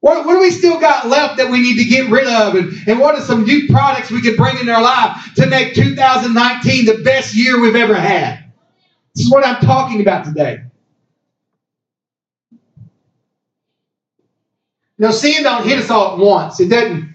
[0.00, 2.54] What, what do we still got left that we need to get rid of?
[2.54, 5.74] And, and what are some new products we could bring in our life to make
[5.74, 8.50] 2019 the best year we've ever had?
[9.14, 10.60] This is what I'm talking about today.
[14.96, 16.60] Now, sin don't hit us all at once.
[16.60, 17.14] It doesn't,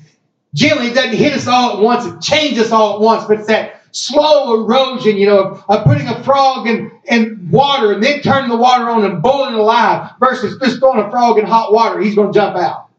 [0.53, 2.05] generally, it doesn't hit us all at once.
[2.05, 5.83] It changes us all at once, but it's that slow erosion, you know, of, of,
[5.85, 9.59] putting a frog in, in water and then turning the water on and boiling it
[9.59, 12.01] alive versus just throwing a frog in hot water.
[12.01, 12.89] He's going to jump out.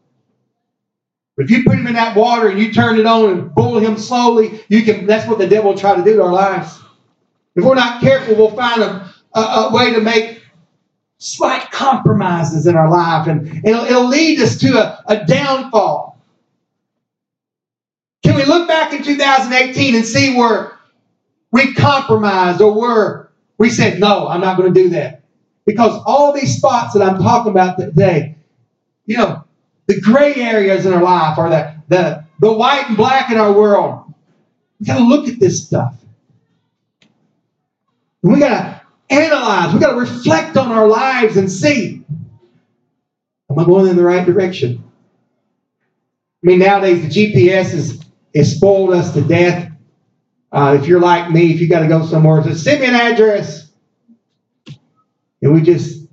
[1.35, 3.77] But if you put him in that water and you turn it on and boil
[3.77, 5.05] him slowly, you can.
[5.05, 6.79] That's what the devil will try to do to our lives.
[7.55, 10.41] If we're not careful, we'll find a, a, a way to make
[11.19, 16.19] slight compromises in our life, and it'll, it'll lead us to a, a downfall.
[18.23, 20.76] Can we look back in 2018 and see where
[21.57, 23.27] we compromised or were
[23.57, 25.23] we said, no, I'm not going to do that.
[25.65, 28.35] Because all these spots that I'm talking about today,
[29.05, 29.43] you know,
[29.87, 33.51] the gray areas in our life or the, the, the white and black in our
[33.51, 34.13] world.
[34.79, 35.95] We got to look at this stuff.
[38.21, 39.73] And we got to analyze.
[39.73, 42.05] We got to reflect on our lives and see,
[43.49, 44.83] am I going in the right direction?
[46.43, 48.03] I mean, nowadays the GPS
[48.35, 49.66] has spoiled us to death.
[50.51, 52.95] Uh, if you're like me, if you got to go somewhere, just send me an
[52.95, 53.71] address.
[55.41, 56.07] And we just,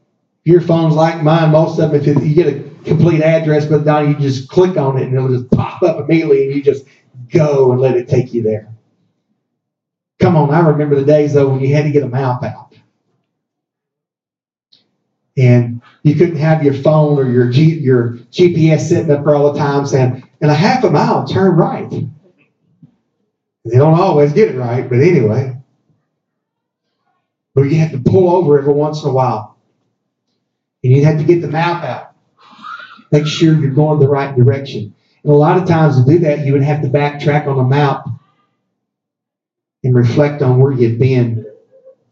[0.45, 4.01] your phone's like mine, most of them, if you get a complete address, but now
[4.01, 6.85] you just click on it and it'll just pop up immediately and you just
[7.30, 8.74] go and let it take you there.
[10.20, 12.74] Come on, I remember the days though when you had to get a map out.
[15.37, 19.53] And you couldn't have your phone or your G, your GPS sitting up there all
[19.53, 21.93] the time saying, in a half a mile, turn right.
[23.64, 25.56] They don't always get it right, but anyway.
[27.54, 29.56] But you have to pull over every once in a while.
[30.82, 32.14] And you have to get the map out.
[33.10, 34.94] Make sure you're going the right direction.
[35.22, 37.64] And a lot of times to do that, you would have to backtrack on the
[37.64, 38.06] map
[39.82, 41.46] and reflect on where you've been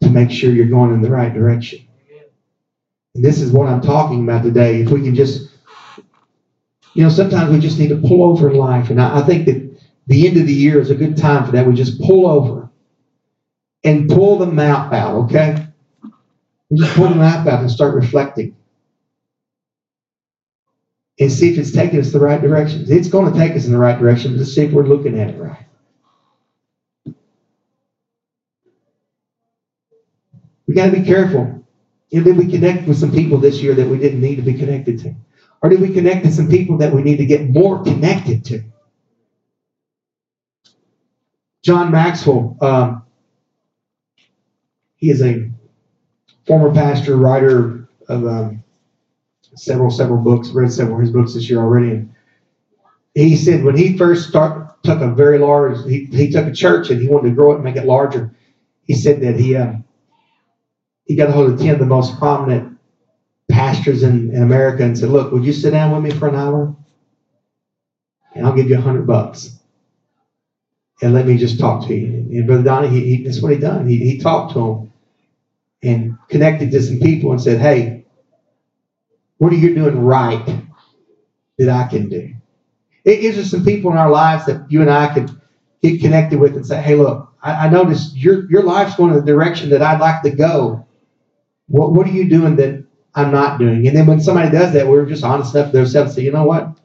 [0.01, 1.87] to make sure you're going in the right direction.
[3.13, 4.81] And this is what I'm talking about today.
[4.81, 5.49] If we can just,
[6.93, 8.89] you know, sometimes we just need to pull over in life.
[8.89, 9.62] And I, I think that
[10.07, 11.65] the end of the year is a good time for that.
[11.65, 12.69] We just pull over
[13.83, 15.67] and pull the map out, okay?
[16.69, 18.55] We just pull the map out and start reflecting.
[21.19, 22.85] And see if it's taking us the right direction.
[22.87, 24.31] It's going to take us in the right direction.
[24.31, 25.65] but Let's see if we're looking at it right.
[30.67, 31.63] We got to be careful.
[32.11, 34.53] And did we connect with some people this year that we didn't need to be
[34.55, 35.15] connected to?
[35.61, 38.63] Or did we connect to some people that we need to get more connected to?
[41.63, 43.03] John Maxwell, um,
[44.95, 45.49] he is a
[46.45, 48.63] former pastor, writer of um,
[49.55, 50.49] several several books.
[50.49, 51.91] Read several of his books this year already.
[51.91, 52.09] And
[53.15, 56.89] he said when he first start, took a very large, he, he took a church
[56.89, 58.35] and he wanted to grow it and make it larger.
[58.83, 59.75] He said that he uh,
[61.05, 62.77] he got a hold of ten of the most prominent
[63.49, 66.35] pastors in, in America and said, "Look, would you sit down with me for an
[66.35, 66.75] hour?
[68.35, 69.59] And I'll give you a hundred bucks."
[71.03, 72.07] And let me just talk to you.
[72.07, 73.87] And Brother Donnie, he, he, that's what he done.
[73.87, 74.93] He, he talked to him
[75.83, 78.05] and connected to some people and said, hey,
[79.37, 80.45] what are you doing right
[81.57, 82.33] that I can do?
[83.03, 85.29] It gives us some people in our lives that you and I could
[85.81, 89.19] get connected with and say, hey, look, I, I noticed your, your life's going in
[89.19, 90.87] the direction that I'd like to go.
[91.67, 93.85] What, what are you doing that I'm not doing?
[93.85, 96.31] And then when somebody does that, we're just honest enough to themselves and say, you
[96.31, 96.77] know what?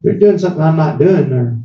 [0.00, 1.60] They're doing something I'm not doing, or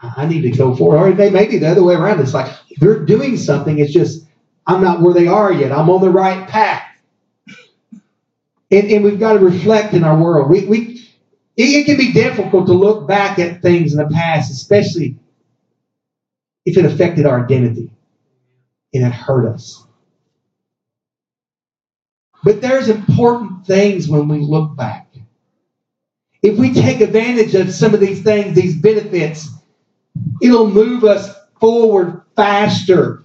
[0.00, 0.98] I need to go forward.
[0.98, 2.20] Or they may be the other way around.
[2.20, 3.78] It's like they're doing something.
[3.78, 4.26] It's just
[4.66, 5.72] I'm not where they are yet.
[5.72, 6.82] I'm on the right path.
[8.70, 10.50] And, and we've got to reflect in our world.
[10.50, 11.08] We, we
[11.56, 15.16] it can be difficult to look back at things in the past, especially
[16.64, 17.90] if it affected our identity
[18.92, 19.84] and it hurt us.
[22.42, 25.08] But there's important things when we look back.
[26.42, 29.48] If we take advantage of some of these things, these benefits,
[30.42, 33.22] It'll move us forward faster,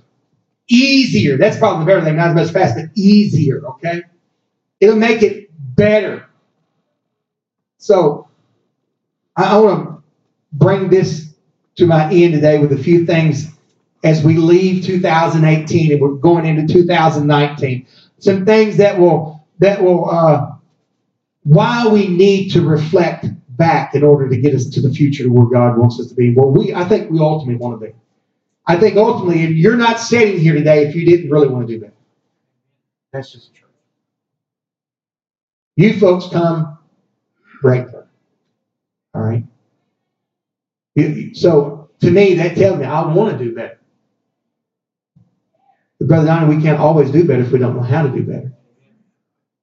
[0.68, 1.38] easier.
[1.38, 4.04] That's probably the better thing, not as much fast, but easier, okay?
[4.80, 6.28] It'll make it better.
[7.78, 8.28] So
[9.36, 10.04] I, I want to
[10.54, 11.34] bring this
[11.76, 13.52] to my end today with a few things
[14.04, 17.88] as we leave 2018 and we're going into 2019.
[18.20, 20.52] Some things that will that will uh,
[21.44, 23.26] why we need to reflect
[23.60, 26.16] back in order to get us to the future to where God wants us to
[26.16, 27.94] be, where we, I think we ultimately want to be.
[28.66, 31.80] I think ultimately, you're not sitting here today if you didn't really want to do
[31.82, 31.94] that.
[33.12, 33.68] That's just true.
[35.76, 36.78] You folks come
[37.64, 38.08] regular.
[39.14, 39.44] All right?
[41.34, 43.80] So to me, that tells me I want to do better.
[46.00, 48.24] But Brother Donnie, we can't always do better if we don't know how to do
[48.24, 48.54] better.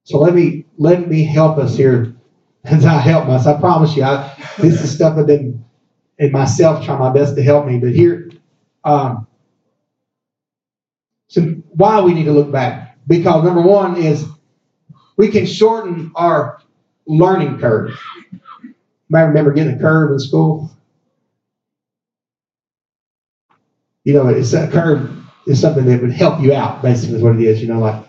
[0.03, 2.16] So let me let me help us here
[2.67, 3.57] as I help myself.
[3.57, 5.63] I promise you, I, this is stuff I've been
[6.17, 7.77] in myself trying my best to help me.
[7.77, 8.29] But here,
[8.83, 9.27] um,
[11.27, 12.97] so why we need to look back?
[13.07, 14.25] Because number one is
[15.15, 16.61] we can shorten our
[17.05, 17.97] learning curve.
[18.61, 18.73] You
[19.09, 20.71] might remember getting a curve in school.
[24.03, 25.13] You know, it's a curve
[25.47, 27.61] is something that would help you out, basically, is what it is.
[27.61, 28.05] You know, like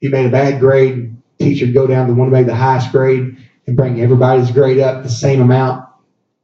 [0.00, 3.36] you made a bad grade, teacher go down to one made the highest grade
[3.70, 5.88] and bring everybody's grade up the same amount.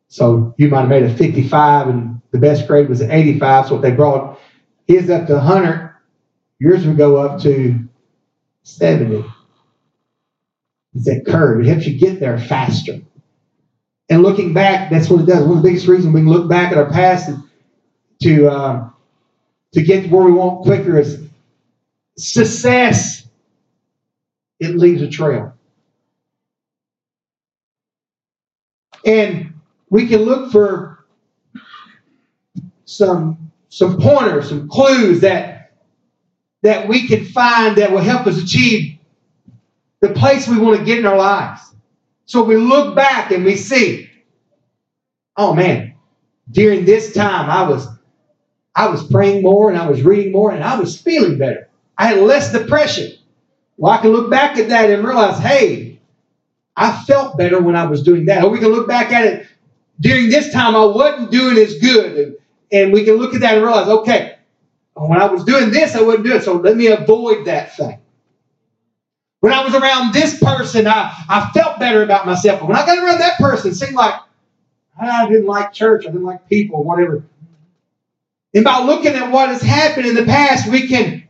[0.08, 3.66] So you might have made a 55 and the best grade was an 85.
[3.66, 4.38] So if they brought
[4.86, 5.92] his up to 100,
[6.60, 7.78] yours would go up to
[8.62, 9.24] 70.
[10.94, 11.60] It's that curve.
[11.60, 13.00] It helps you get there faster.
[14.08, 15.44] And looking back, that's what it does.
[15.44, 17.28] One of the biggest reasons we can look back at our past
[18.22, 18.88] to uh,
[19.72, 21.26] to get to where we want quicker is
[22.16, 23.26] success.
[24.60, 25.55] It leaves a trail.
[29.06, 29.54] And
[29.90, 31.06] we can look for
[32.86, 35.72] some some pointers, some clues that
[36.62, 38.98] that we can find that will help us achieve
[40.00, 41.62] the place we want to get in our lives.
[42.26, 44.10] So we look back and we see,
[45.36, 45.94] oh man,
[46.50, 47.88] during this time I was
[48.74, 51.68] I was praying more and I was reading more and I was feeling better.
[51.98, 53.12] I had less depression.
[53.76, 55.95] Well, I can look back at that and realize, hey,
[56.76, 58.44] I felt better when I was doing that.
[58.44, 59.46] Or we can look back at it
[60.00, 62.18] during this time I wasn't doing as good.
[62.18, 62.36] And,
[62.72, 64.36] and we can look at that and realize, okay,
[64.94, 66.44] when I was doing this, I wasn't doing it.
[66.44, 67.98] So let me avoid that thing.
[69.40, 72.60] When I was around this person, I, I felt better about myself.
[72.60, 74.14] But when I got around that person, it seemed like
[74.98, 77.22] ah, I didn't like church, I didn't like people, whatever.
[78.54, 81.28] And by looking at what has happened in the past, we can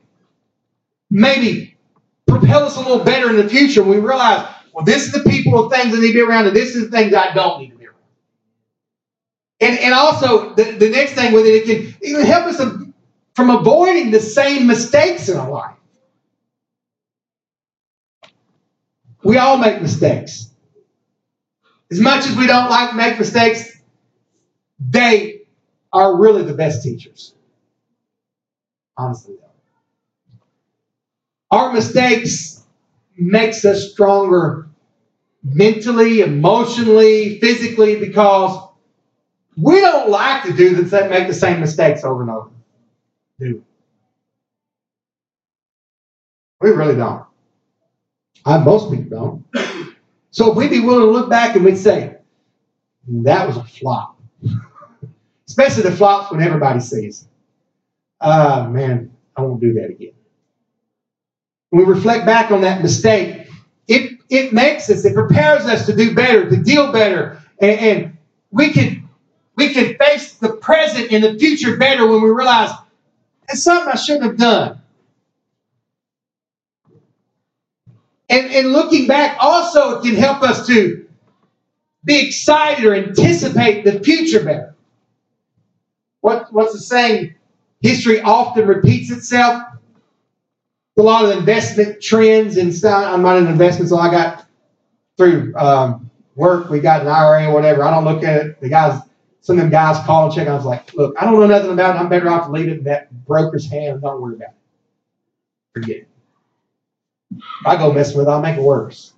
[1.11, 1.76] maybe
[2.26, 3.82] propel us a little better in the future.
[3.82, 6.54] We realize, well, this is the people of things I need to be around, and
[6.54, 7.96] this is the things I don't need to be around.
[9.58, 12.58] And, and also, the, the next thing with it, it can, it can help us
[13.34, 15.76] from avoiding the same mistakes in our life.
[19.24, 20.50] We all make mistakes.
[21.90, 23.80] As much as we don't like to make mistakes,
[24.78, 25.46] they
[25.90, 27.32] are really the best teachers.
[28.98, 29.36] Honestly,
[31.50, 32.62] our mistakes
[33.16, 34.65] makes us stronger
[35.55, 38.68] mentally, emotionally, physically because
[39.57, 42.51] we don't like to do the same, make the same mistakes over and over.
[43.38, 43.62] Do
[46.61, 46.70] we?
[46.70, 47.24] We really don't.
[48.44, 49.44] I most people don't.
[50.30, 52.16] So if we'd be willing to look back and we'd say,
[53.09, 54.20] that was a flop.
[55.49, 57.28] Especially the flops when everybody sees.
[58.20, 60.12] Ah, uh, man, I won't do that again.
[61.70, 63.49] When we reflect back on that mistake,
[63.86, 67.40] it, it makes us, it prepares us to do better, to deal better.
[67.60, 68.18] And, and
[68.50, 69.08] we can
[69.56, 72.70] we can face the present and the future better when we realize
[73.48, 74.82] it's something I shouldn't have done.
[78.28, 81.06] And, and looking back also can help us to
[82.04, 84.74] be excited or anticipate the future better.
[86.20, 87.34] What, what's the saying?
[87.80, 89.62] History often repeats itself.
[90.99, 93.05] A lot of investment trends and stuff.
[93.07, 94.47] I'm not an investment, so I got
[95.16, 97.82] through um, work, we got an IRA or whatever.
[97.82, 98.61] I don't look at it.
[98.61, 99.01] The guys,
[99.40, 100.49] some of them guys call and check.
[100.49, 101.99] I was like, look, I don't know nothing about it.
[102.01, 104.03] I'm better off to leave it in that broker's hand.
[104.03, 104.55] Don't worry about it.
[105.74, 106.09] Forget it.
[107.61, 109.12] If I go mess with it, I'll make it worse.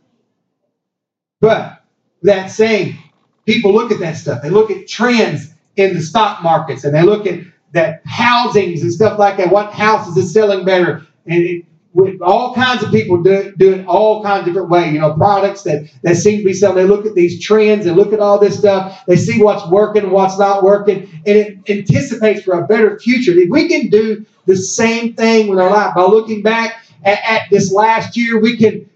[1.41, 1.85] But
[2.22, 2.99] that saying,
[3.47, 4.43] people look at that stuff.
[4.43, 7.41] They look at trends in the stock markets and they look at
[7.72, 9.51] that housings and stuff like that.
[9.51, 11.07] What houses is selling better?
[11.29, 11.64] And it,
[11.95, 14.93] with all kinds of people do, do it all kinds of different ways.
[14.93, 16.76] You know, products that, that seem to be selling.
[16.76, 19.05] They look at these trends and look at all this stuff.
[19.07, 23.33] They see what's working and what's not working, and it anticipates for a better future.
[23.33, 27.43] If we can do the same thing with our life by looking back at, at
[27.51, 28.89] this last year, we can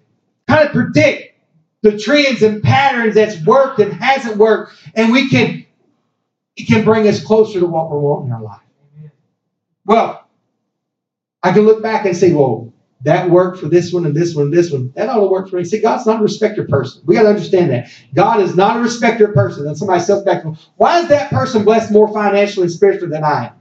[0.46, 1.34] kind of predict
[1.82, 5.66] the trends and patterns that's worked and hasn't worked, and we can
[6.56, 8.60] it can bring us closer to what we're wanting in our life.
[9.84, 10.21] Well,
[11.42, 12.72] I can look back and say, well,
[13.04, 14.92] that worked for this one and this one and this one.
[14.94, 15.64] That ought to work for me.
[15.64, 17.02] See, God's not a respecter person.
[17.04, 17.90] We got to understand that.
[18.14, 19.66] God is not a respecter person.
[19.66, 20.44] And somebody says back,
[20.76, 23.52] why is that person blessed more financially and spiritually than I am?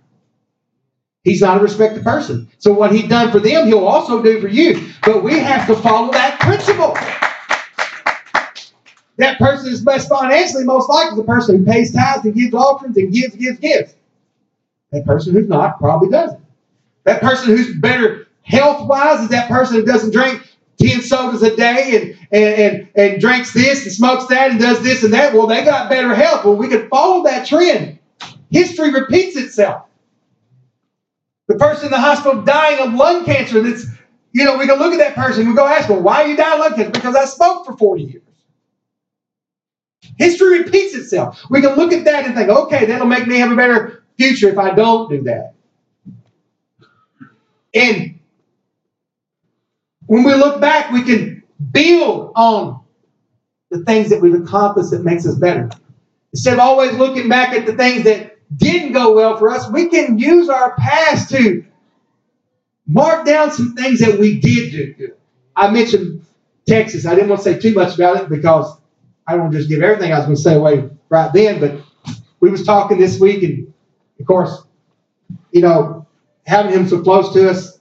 [1.24, 2.50] He's not a respected person.
[2.60, 4.90] So what he done for them, he'll also do for you.
[5.04, 6.96] But we have to follow that principle.
[9.18, 12.98] That person is blessed financially, most likely the person who pays tithes and gives offerings
[12.98, 13.96] and gives, gives, gives.
[14.92, 16.41] That person who's not probably doesn't.
[17.04, 20.48] That person who's better health wise is that person who doesn't drink
[20.82, 24.82] 10 sodas a day and, and, and, and drinks this and smokes that and does
[24.84, 25.34] this and that.
[25.34, 26.46] Well, they got better health.
[26.46, 28.00] Well, we could follow that trend.
[28.50, 29.86] History repeats itself.
[31.48, 33.86] The person in the hospital dying of lung cancer that's,
[34.32, 36.38] you know, we can look at that person and go ask them, why are you
[36.38, 36.92] dying of lung cancer?
[36.92, 38.24] Because I smoked for 40 years.
[40.18, 41.44] History repeats itself.
[41.50, 44.50] We can look at that and think, okay, that'll make me have a better future
[44.50, 45.54] if I don't do that.
[47.74, 48.20] And
[50.06, 52.84] when we look back, we can build on
[53.70, 55.70] the things that we've accomplished that makes us better.
[56.34, 59.88] Instead of always looking back at the things that didn't go well for us, we
[59.90, 61.66] can use our past to
[62.88, 65.14] mark down some things that we did do.
[65.56, 66.26] I mentioned
[66.68, 67.06] Texas.
[67.06, 68.78] I didn't want to say too much about it because
[69.28, 71.82] I don't just give everything I was going to say away right then, but
[72.40, 73.74] we was talking this week, and
[74.20, 74.64] of course,
[75.52, 76.01] you know,
[76.46, 77.80] having him so close to us,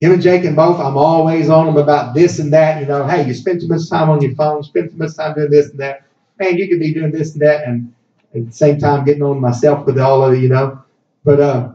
[0.00, 2.80] him and Jake and both, I'm always on them about this and that.
[2.80, 5.34] You know, hey, you spend too much time on your phone, spend too much time
[5.34, 6.02] doing this and that.
[6.38, 7.94] Man, you could be doing this and that, and
[8.34, 10.82] at the same time getting on myself with all of it, you know.
[11.24, 11.72] But uh,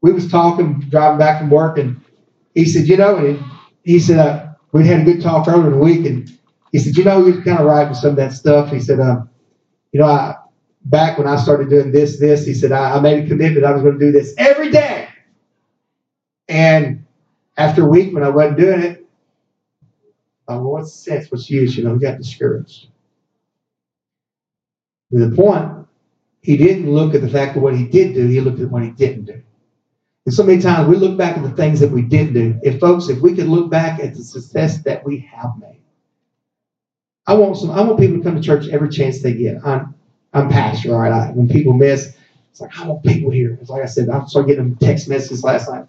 [0.00, 2.00] we was talking, driving back from work, and
[2.54, 3.42] he said, you know, and
[3.82, 6.38] he said uh, we had a good talk earlier in the week, and
[6.72, 8.70] he said, you know, you're kind of right with some of that stuff.
[8.70, 9.22] He said, uh,
[9.92, 10.36] you know, I,
[10.84, 13.72] back when I started doing this, this, he said, I, I made a commitment I
[13.72, 14.99] was going to do this every day.
[16.50, 17.06] And
[17.56, 19.06] after a week when I wasn't doing it,
[20.48, 21.30] I well, what's the sense?
[21.30, 21.76] What's the use?
[21.76, 22.88] You know, he got discouraged.
[25.12, 25.86] To the point,
[26.40, 28.82] he didn't look at the fact of what he did do, he looked at what
[28.82, 29.42] he didn't do.
[30.26, 32.58] And so many times we look back at the things that we didn't do.
[32.62, 35.80] If folks, if we could look back at the success that we have made,
[37.26, 37.70] I want some.
[37.70, 39.64] I want people to come to church every chance they get.
[39.64, 39.94] I'm,
[40.32, 41.12] I'm pastor, all right.
[41.12, 42.16] I, when people miss,
[42.50, 43.56] it's like I want people here.
[43.60, 45.86] It's like I said, I started getting text messages last night,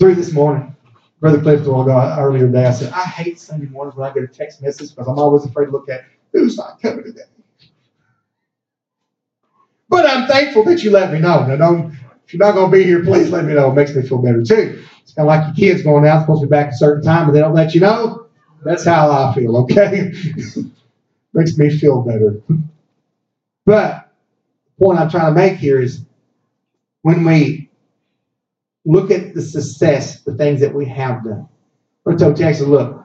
[0.00, 0.74] three this morning.
[1.20, 2.64] Brother Clifton will go earlier today.
[2.64, 5.44] I said, I hate Sunday mornings when I get a text message because I'm always
[5.44, 7.20] afraid to look at who's not coming today.
[9.90, 11.46] But I'm thankful that you let me know.
[11.46, 11.92] Now, don't,
[12.24, 13.70] if you're not going to be here, please let me know.
[13.70, 14.82] It makes me feel better too.
[15.02, 17.02] It's kind of like your kids going out, supposed to be back at a certain
[17.04, 18.26] time, but they don't let you know.
[18.64, 20.12] That's how I feel, okay?
[21.34, 22.40] makes me feel better.
[23.66, 24.10] But
[24.78, 26.02] the point I'm trying to make here is
[27.02, 27.59] when we
[28.90, 31.48] look at the success, the things that we have done.
[32.06, 33.04] I told Texas, look,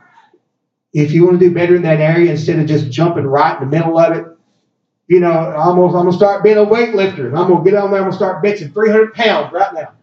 [0.94, 3.70] if you want to do better in that area, instead of just jumping right in
[3.70, 4.26] the middle of it,
[5.08, 7.28] you know, gonna, I'm gonna start being a weightlifter.
[7.28, 8.00] I'm gonna get on there.
[8.00, 9.94] I'm gonna start benching 300 pounds right now.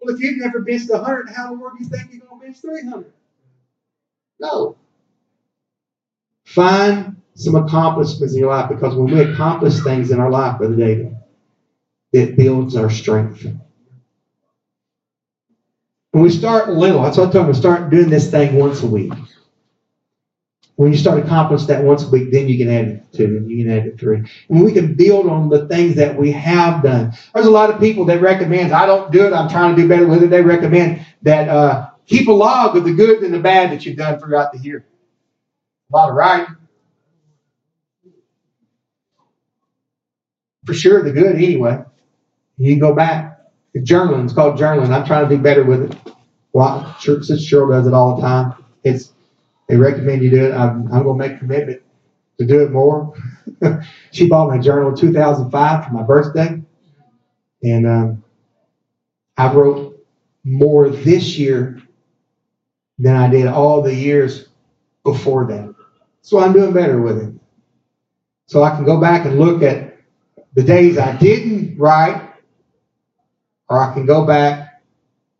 [0.00, 2.40] Well, if you've never benched 100, how in the world do you think you're gonna
[2.40, 3.12] bench 300?
[4.40, 4.78] No.
[6.46, 10.76] Find some accomplishments in your life because when we accomplish things in our life, Brother
[10.76, 11.14] David,
[12.12, 13.46] it builds our strength.
[16.12, 18.86] When we start little, that's what I told them, start doing this thing once a
[18.86, 19.12] week.
[20.76, 23.50] When you start accomplishing that once a week, then you can add it to and
[23.50, 24.22] you can add it three.
[24.48, 27.14] And we can build on the things that we have done.
[27.34, 29.88] There's a lot of people that recommend, I don't do it, I'm trying to do
[29.88, 30.28] better with it.
[30.28, 33.96] They recommend that uh, keep a log of the good and the bad that you've
[33.96, 34.84] done throughout the year.
[35.92, 36.56] A lot of writing.
[40.66, 41.84] For sure, the good anyway.
[42.58, 43.31] You can go back
[43.80, 44.24] journaling.
[44.24, 44.90] It's called journaling.
[44.90, 46.14] I'm trying to do better with it.
[46.52, 48.54] Well, Sister Cheryl does it all the time.
[48.84, 49.12] It's
[49.68, 50.52] they recommend you do it.
[50.52, 51.82] I'm, I'm going to make a commitment
[52.38, 53.14] to do it more.
[54.12, 56.62] she bought my journal in 2005 for my birthday,
[57.62, 58.24] and um,
[59.36, 60.04] I wrote
[60.44, 61.80] more this year
[62.98, 64.48] than I did all the years
[65.04, 65.74] before that.
[66.20, 67.34] So I'm doing better with it.
[68.46, 69.96] So I can go back and look at
[70.54, 72.31] the days I didn't write
[73.72, 74.82] or I can go back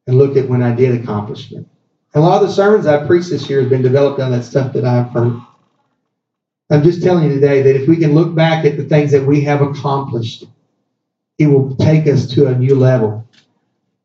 [0.07, 1.67] and look at when I did accomplish it.
[2.15, 4.73] A lot of the sermons I've preached this year have been developed on that stuff
[4.73, 5.39] that I've heard.
[6.71, 9.23] I'm just telling you today that if we can look back at the things that
[9.23, 10.45] we have accomplished,
[11.39, 13.29] it will take us to a new level.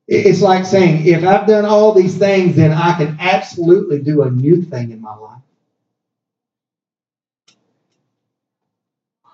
[0.09, 4.29] It's like saying, if I've done all these things, then I can absolutely do a
[4.29, 5.41] new thing in my life.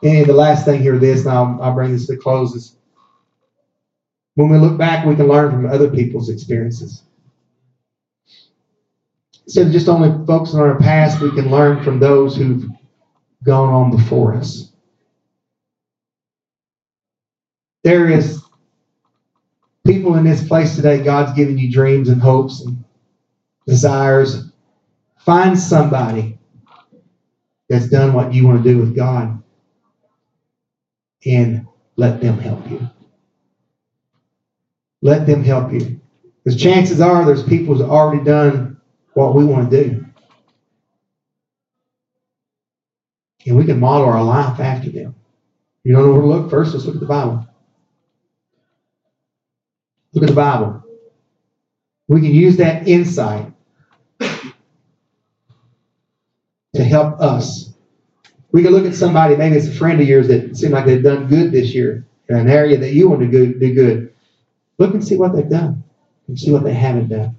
[0.03, 2.75] And the last thing here, this, and I'll, I'll bring this to close, is
[4.35, 7.03] when we look back, we can learn from other people's experiences.
[9.45, 12.65] Instead of just only focusing on our past, we can learn from those who've
[13.43, 14.71] gone on before us.
[17.83, 18.41] There is
[19.85, 22.83] people in this place today, God's given you dreams and hopes and
[23.67, 24.49] desires.
[25.17, 26.39] Find somebody
[27.69, 29.43] that's done what you want to do with God
[31.25, 31.67] and
[31.97, 32.89] let them help you.
[35.03, 35.99] Let them help you.
[36.43, 38.79] Because chances are there's people who's already done
[39.13, 40.05] what we want to do.
[43.45, 45.15] And we can model our life after them.
[45.83, 46.49] You don't know where to look?
[46.49, 47.45] First, let's look at the Bible.
[50.13, 50.81] Look at the Bible.
[52.07, 53.51] We can use that insight
[54.21, 57.73] to help us.
[58.53, 61.03] We can look at somebody, maybe it's a friend of yours that seemed like they've
[61.03, 64.12] done good this year in an area that you want to do, do good.
[64.83, 65.81] Look and see what they've done
[66.27, 67.37] and see what they haven't done.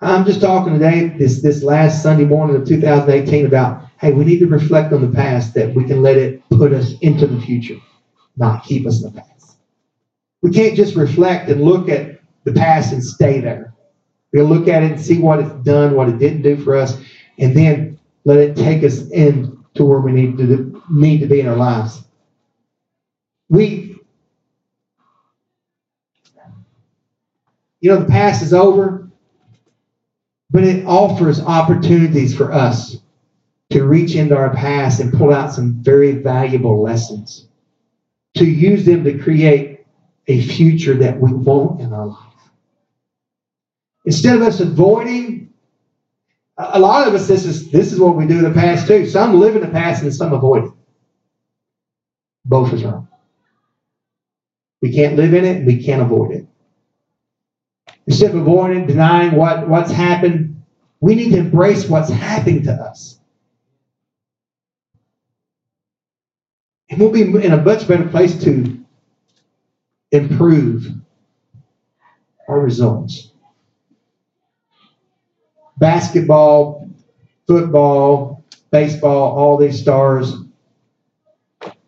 [0.00, 4.38] I'm just talking today, this, this last Sunday morning of 2018, about hey, we need
[4.38, 7.76] to reflect on the past that we can let it put us into the future,
[8.38, 9.58] not keep us in the past.
[10.40, 13.74] We can't just reflect and look at the past and stay there.
[14.32, 16.98] We'll look at it and see what it's done, what it didn't do for us,
[17.38, 21.40] and then let it take us in to where we need to need to be
[21.40, 22.02] in our lives.
[23.50, 23.93] We,
[27.84, 29.10] you know, the past is over,
[30.48, 32.96] but it offers opportunities for us
[33.72, 37.46] to reach into our past and pull out some very valuable lessons,
[38.38, 39.84] to use them to create
[40.28, 42.32] a future that we want in our life.
[44.06, 45.52] Instead of us avoiding,
[46.56, 49.06] a lot of us, this is, this is what we do in the past too.
[49.06, 50.72] Some live in the past and some avoid it.
[52.46, 53.08] Both is wrong.
[54.80, 56.46] We can't live in it, we can't avoid it.
[58.06, 60.62] Instead of avoiding, denying what, what's happened,
[61.00, 63.18] we need to embrace what's happening to us.
[66.90, 68.78] And we'll be in a much better place to
[70.12, 70.86] improve
[72.46, 73.30] our results.
[75.78, 76.88] Basketball,
[77.46, 80.34] football, baseball, all these stars.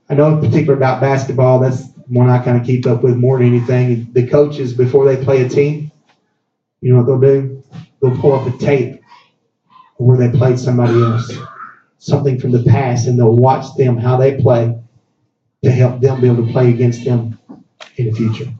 [0.09, 3.39] I know in particular about basketball, that's one I kind of keep up with more
[3.39, 4.09] than anything.
[4.13, 5.86] The coaches, before they play a team,
[6.87, 7.65] you know what they'll do?
[8.01, 9.03] They'll pull up a tape
[9.97, 11.37] where they played somebody else,
[11.99, 14.79] something from the past, and they'll watch them, how they play,
[15.65, 17.41] to help them be able to play against them
[17.97, 18.53] in the future.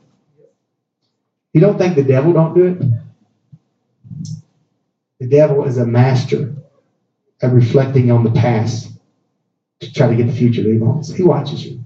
[1.53, 2.83] You don't think the devil don't do it?
[5.21, 6.57] The devil is a master
[7.41, 8.91] at reflecting on the past
[9.79, 11.13] to try to get the future that he wants.
[11.13, 11.85] He watches you.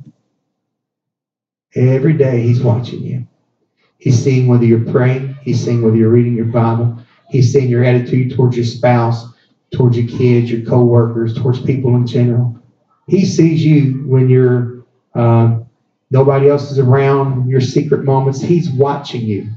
[1.74, 3.28] Every day he's watching you.
[3.98, 5.29] He's seeing whether you're praying.
[5.42, 6.98] He's seeing whether you're reading your Bible.
[7.28, 9.26] He's seeing your attitude towards your spouse,
[9.72, 12.58] towards your kids, your co-workers, towards people in general.
[13.06, 14.84] He sees you when you're
[15.14, 15.60] uh,
[16.10, 18.40] nobody else is around, your secret moments.
[18.40, 19.48] He's watching you.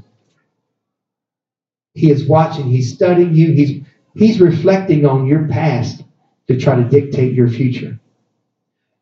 [1.94, 2.66] He is watching.
[2.66, 3.52] He's studying you.
[3.52, 3.82] He's,
[4.14, 6.02] he's reflecting on your past
[6.48, 7.98] to try to dictate your future.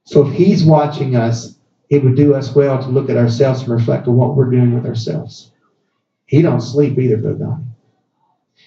[0.05, 1.57] So if he's watching us,
[1.89, 4.75] it would do us well to look at ourselves and reflect on what we're doing
[4.75, 5.52] with ourselves.
[6.33, 7.65] He don't sleep either, Brother Donnie.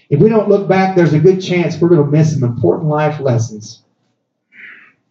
[0.07, 2.89] If we don't look back, there's a good chance we're going to miss some important
[2.91, 3.82] life lessons.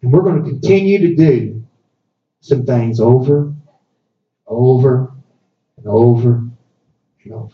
[0.01, 1.65] And we're going to continue to do
[2.39, 3.53] some things over,
[4.47, 5.11] over,
[5.75, 6.47] and over,
[7.25, 7.53] and over.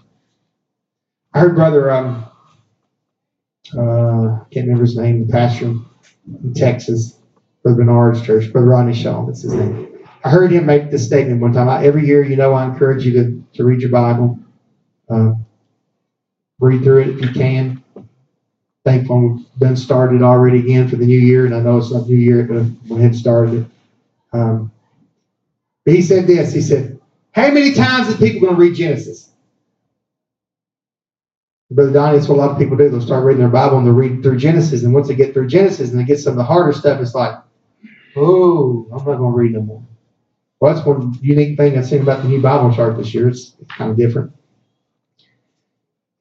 [1.34, 2.26] I heard Brother, um,
[3.76, 7.18] uh, I can't remember his name, the pastor in Texas,
[7.64, 10.06] Brother Bernard's church, Brother Ronnie Shaw, that's his name.
[10.24, 11.70] I heard him make this statement one time.
[11.70, 14.38] I, every year, you know, I encourage you to, to read your Bible.
[15.12, 15.34] Uh,
[16.59, 17.84] read through it if you can.
[18.86, 22.07] Thankful we've done started already again for the new year, and I know it's not
[22.07, 23.68] new year, but we had started it.
[24.34, 24.72] Um,
[25.86, 26.53] but he said this.
[26.53, 26.99] He said,
[27.32, 29.30] "How many times is people going to read Genesis?"
[31.70, 32.89] Brother Donnie, that's what a lot of people do.
[32.89, 35.47] They'll start reading their Bible and they'll read through Genesis, and once they get through
[35.47, 37.39] Genesis and they get some of the harder stuff, it's like,
[38.16, 39.84] "Oh, I'm not going to read no more."
[40.59, 43.30] Well, that's one unique thing I've seen about the new Bible chart this year.
[43.30, 44.32] It's, it's kind of different.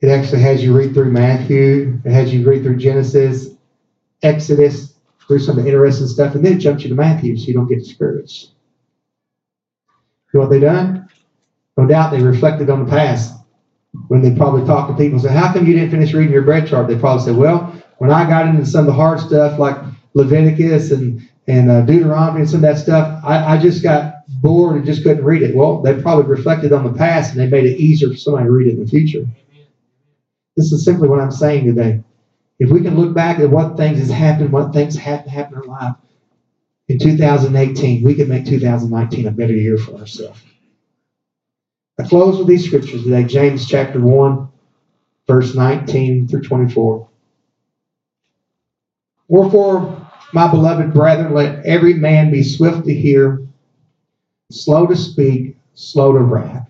[0.00, 3.50] It actually has you read through Matthew, it has you read through Genesis,
[4.22, 4.94] Exodus,
[5.26, 7.54] through some of the interesting stuff, and then it jumps you to Matthew so you
[7.54, 8.48] don't get discouraged.
[10.32, 11.08] You know what they done?
[11.76, 13.34] No doubt they reflected on the past.
[14.08, 16.42] When they probably talked to people and say, How come you didn't finish reading your
[16.42, 16.86] bread chart?
[16.86, 19.76] They probably said, Well, when I got into some of the hard stuff like
[20.14, 24.76] Leviticus and, and uh, Deuteronomy and some of that stuff, I, I just got bored
[24.76, 25.56] and just couldn't read it.
[25.56, 28.50] Well, they probably reflected on the past and they made it easier for somebody to
[28.52, 29.26] read it in the future.
[30.60, 32.02] This is simply what I'm saying today.
[32.58, 35.70] If we can look back at what things has happened, what things have happened in
[35.70, 35.96] our life
[36.88, 40.38] in 2018, we can make 2019 a better year for ourselves.
[41.98, 44.48] I close with these scriptures today James chapter 1,
[45.26, 47.08] verse 19 through 24.
[49.28, 53.46] Wherefore, my beloved brethren, let every man be swift to hear,
[54.50, 56.69] slow to speak, slow to wrath.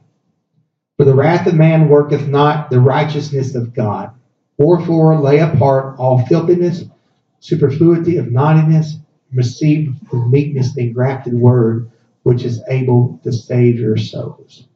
[1.01, 4.11] For the wrath of man worketh not the righteousness of God.
[4.59, 6.85] Wherefore, lay apart all filthiness,
[7.39, 8.99] superfluity of naughtiness,
[9.33, 11.91] receive with meekness the engrafted word,
[12.23, 14.67] which is able to save your souls.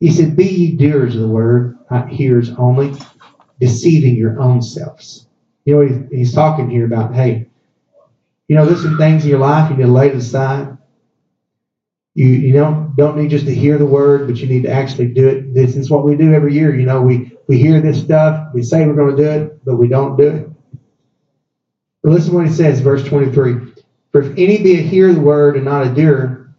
[0.00, 2.96] He said, Be ye doers of the word, not hearers only,
[3.60, 5.28] deceiving your own selves.
[5.64, 7.46] You know, he's talking here about, hey,
[8.48, 10.76] you know, there's some things in your life you need to lay aside.
[12.14, 15.08] You you don't don't need just to hear the word, but you need to actually
[15.08, 15.54] do it.
[15.54, 16.74] This is what we do every year.
[16.74, 19.76] You know, we we hear this stuff, we say we're going to do it, but
[19.76, 20.50] we don't do it.
[22.02, 23.72] But listen what he says, verse 23.
[24.10, 26.54] For if any be a hearer of the word and not a doer,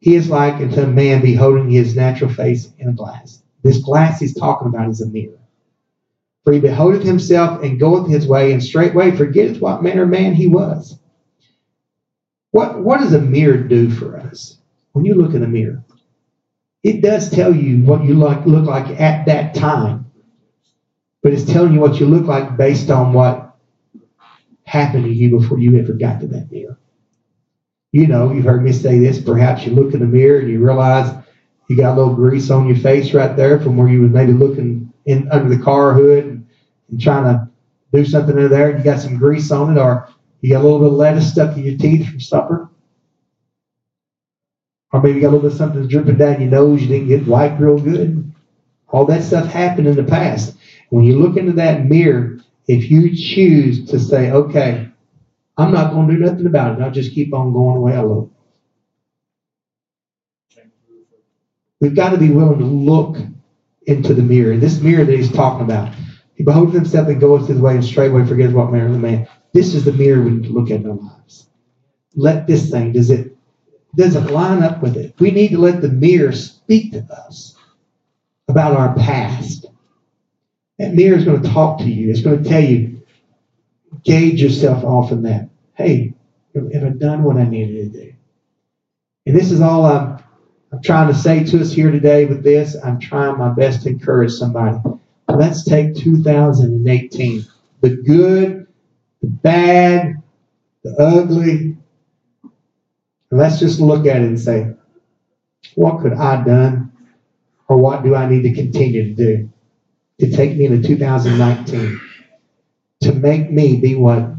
[0.00, 3.42] he is like unto a man beholding his natural face in a glass.
[3.62, 5.38] This glass he's talking about is a mirror.
[6.44, 10.34] For he beholdeth himself and goeth his way, and straightway forgetteth what manner of man
[10.34, 10.98] he was.
[12.50, 14.58] What, what does a mirror do for us?
[14.92, 15.84] When you look in a mirror,
[16.82, 20.10] it does tell you what you look, look like at that time,
[21.22, 23.56] but it's telling you what you look like based on what
[24.64, 26.78] happened to you before you ever got to that mirror.
[27.92, 29.20] You know, you've heard me say this.
[29.20, 31.14] Perhaps you look in the mirror and you realize
[31.68, 34.32] you got a little grease on your face right there from where you were maybe
[34.32, 36.46] looking in under the car hood and,
[36.90, 37.48] and trying to
[37.92, 38.70] do something in there.
[38.70, 40.08] And you got some grease on it, or
[40.40, 42.70] you got a little bit of lettuce stuck in your teeth from supper.
[44.92, 47.26] Or maybe you got a little bit something dripping down your nose, you didn't get
[47.26, 48.32] wiped real good.
[48.88, 50.54] All that stuff happened in the past.
[50.90, 54.88] When you look into that mirror, if you choose to say, okay,
[55.56, 57.94] I'm not going to do nothing about it, I'll just keep on going the way
[57.94, 58.30] I look.
[61.80, 63.16] We've got to be willing to look
[63.86, 64.56] into the mirror.
[64.56, 65.94] This mirror that he's talking about.
[66.34, 69.26] He beholds himself and goes his way and straightway forgets what manner of man.
[69.52, 71.48] This is the mirror we need to look at in our lives.
[72.14, 73.36] Let this thing, does it
[73.94, 75.14] does it line up with it?
[75.18, 77.54] We need to let the mirror speak to us
[78.48, 79.66] about our past.
[80.78, 82.10] That mirror is going to talk to you.
[82.10, 83.02] It's going to tell you,
[84.04, 85.48] gauge yourself off in that.
[85.74, 86.14] Hey,
[86.54, 88.14] have I done what I needed to do?
[89.26, 90.22] And this is all I'm,
[90.72, 92.76] I'm trying to say to us here today with this.
[92.82, 94.78] I'm trying my best to encourage somebody.
[95.28, 97.46] Let's take 2018,
[97.80, 98.66] the good,
[99.22, 100.14] the bad,
[100.82, 101.76] the ugly,
[103.32, 104.74] and let's just look at it and say,
[105.74, 106.92] what could I done
[107.66, 109.50] or what do I need to continue to do
[110.20, 111.98] to take me into 2019
[113.00, 114.34] to make me be what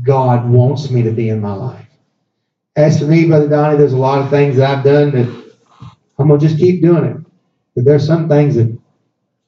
[0.00, 1.86] God wants me to be in my life?
[2.76, 5.44] As for me, Brother Donnie, there's a lot of things that I've done that
[6.16, 7.16] I'm going to just keep doing it.
[7.74, 8.68] But there's some things that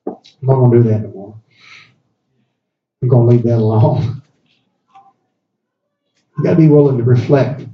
[0.08, 1.40] I'm not going to do that anymore.
[3.00, 4.22] I'm going to leave that alone.
[6.36, 7.66] You got to be willing to reflect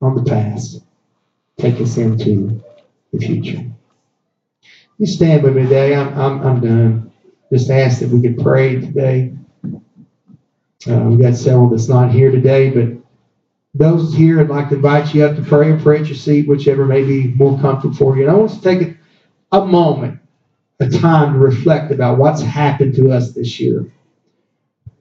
[0.00, 0.82] on the past,
[1.58, 2.62] take us into
[3.12, 3.64] the future.
[4.98, 5.94] You stand with me today.
[5.94, 7.12] I'm, I'm, I'm done.
[7.52, 9.32] Just ask that we could pray today.
[10.86, 13.02] Uh, we got several that's not here today, but
[13.74, 16.48] those here, I'd like to invite you up to pray or pray at your seat,
[16.48, 18.22] whichever may be more comfortable for you.
[18.22, 18.88] And I want to take
[19.52, 20.20] a, a moment,
[20.80, 23.90] a time to reflect about what's happened to us this year.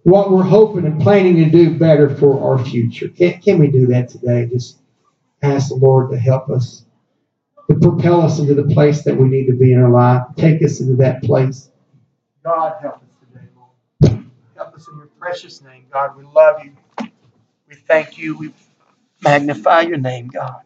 [0.04, 3.10] What we're hoping and planning to do better for our future.
[3.10, 4.48] Can, can we do that today?
[4.52, 4.78] Just
[5.44, 6.86] ask the Lord to help us,
[7.70, 10.64] to propel us into the place that we need to be in our life, take
[10.64, 11.70] us into that place.
[12.44, 13.02] God, help us
[13.34, 13.72] today, Lord.
[14.56, 16.18] Help us in your precious name, God.
[16.18, 16.74] We love you.
[17.70, 18.38] We thank you.
[18.38, 18.54] We
[19.24, 20.62] magnify your name, God.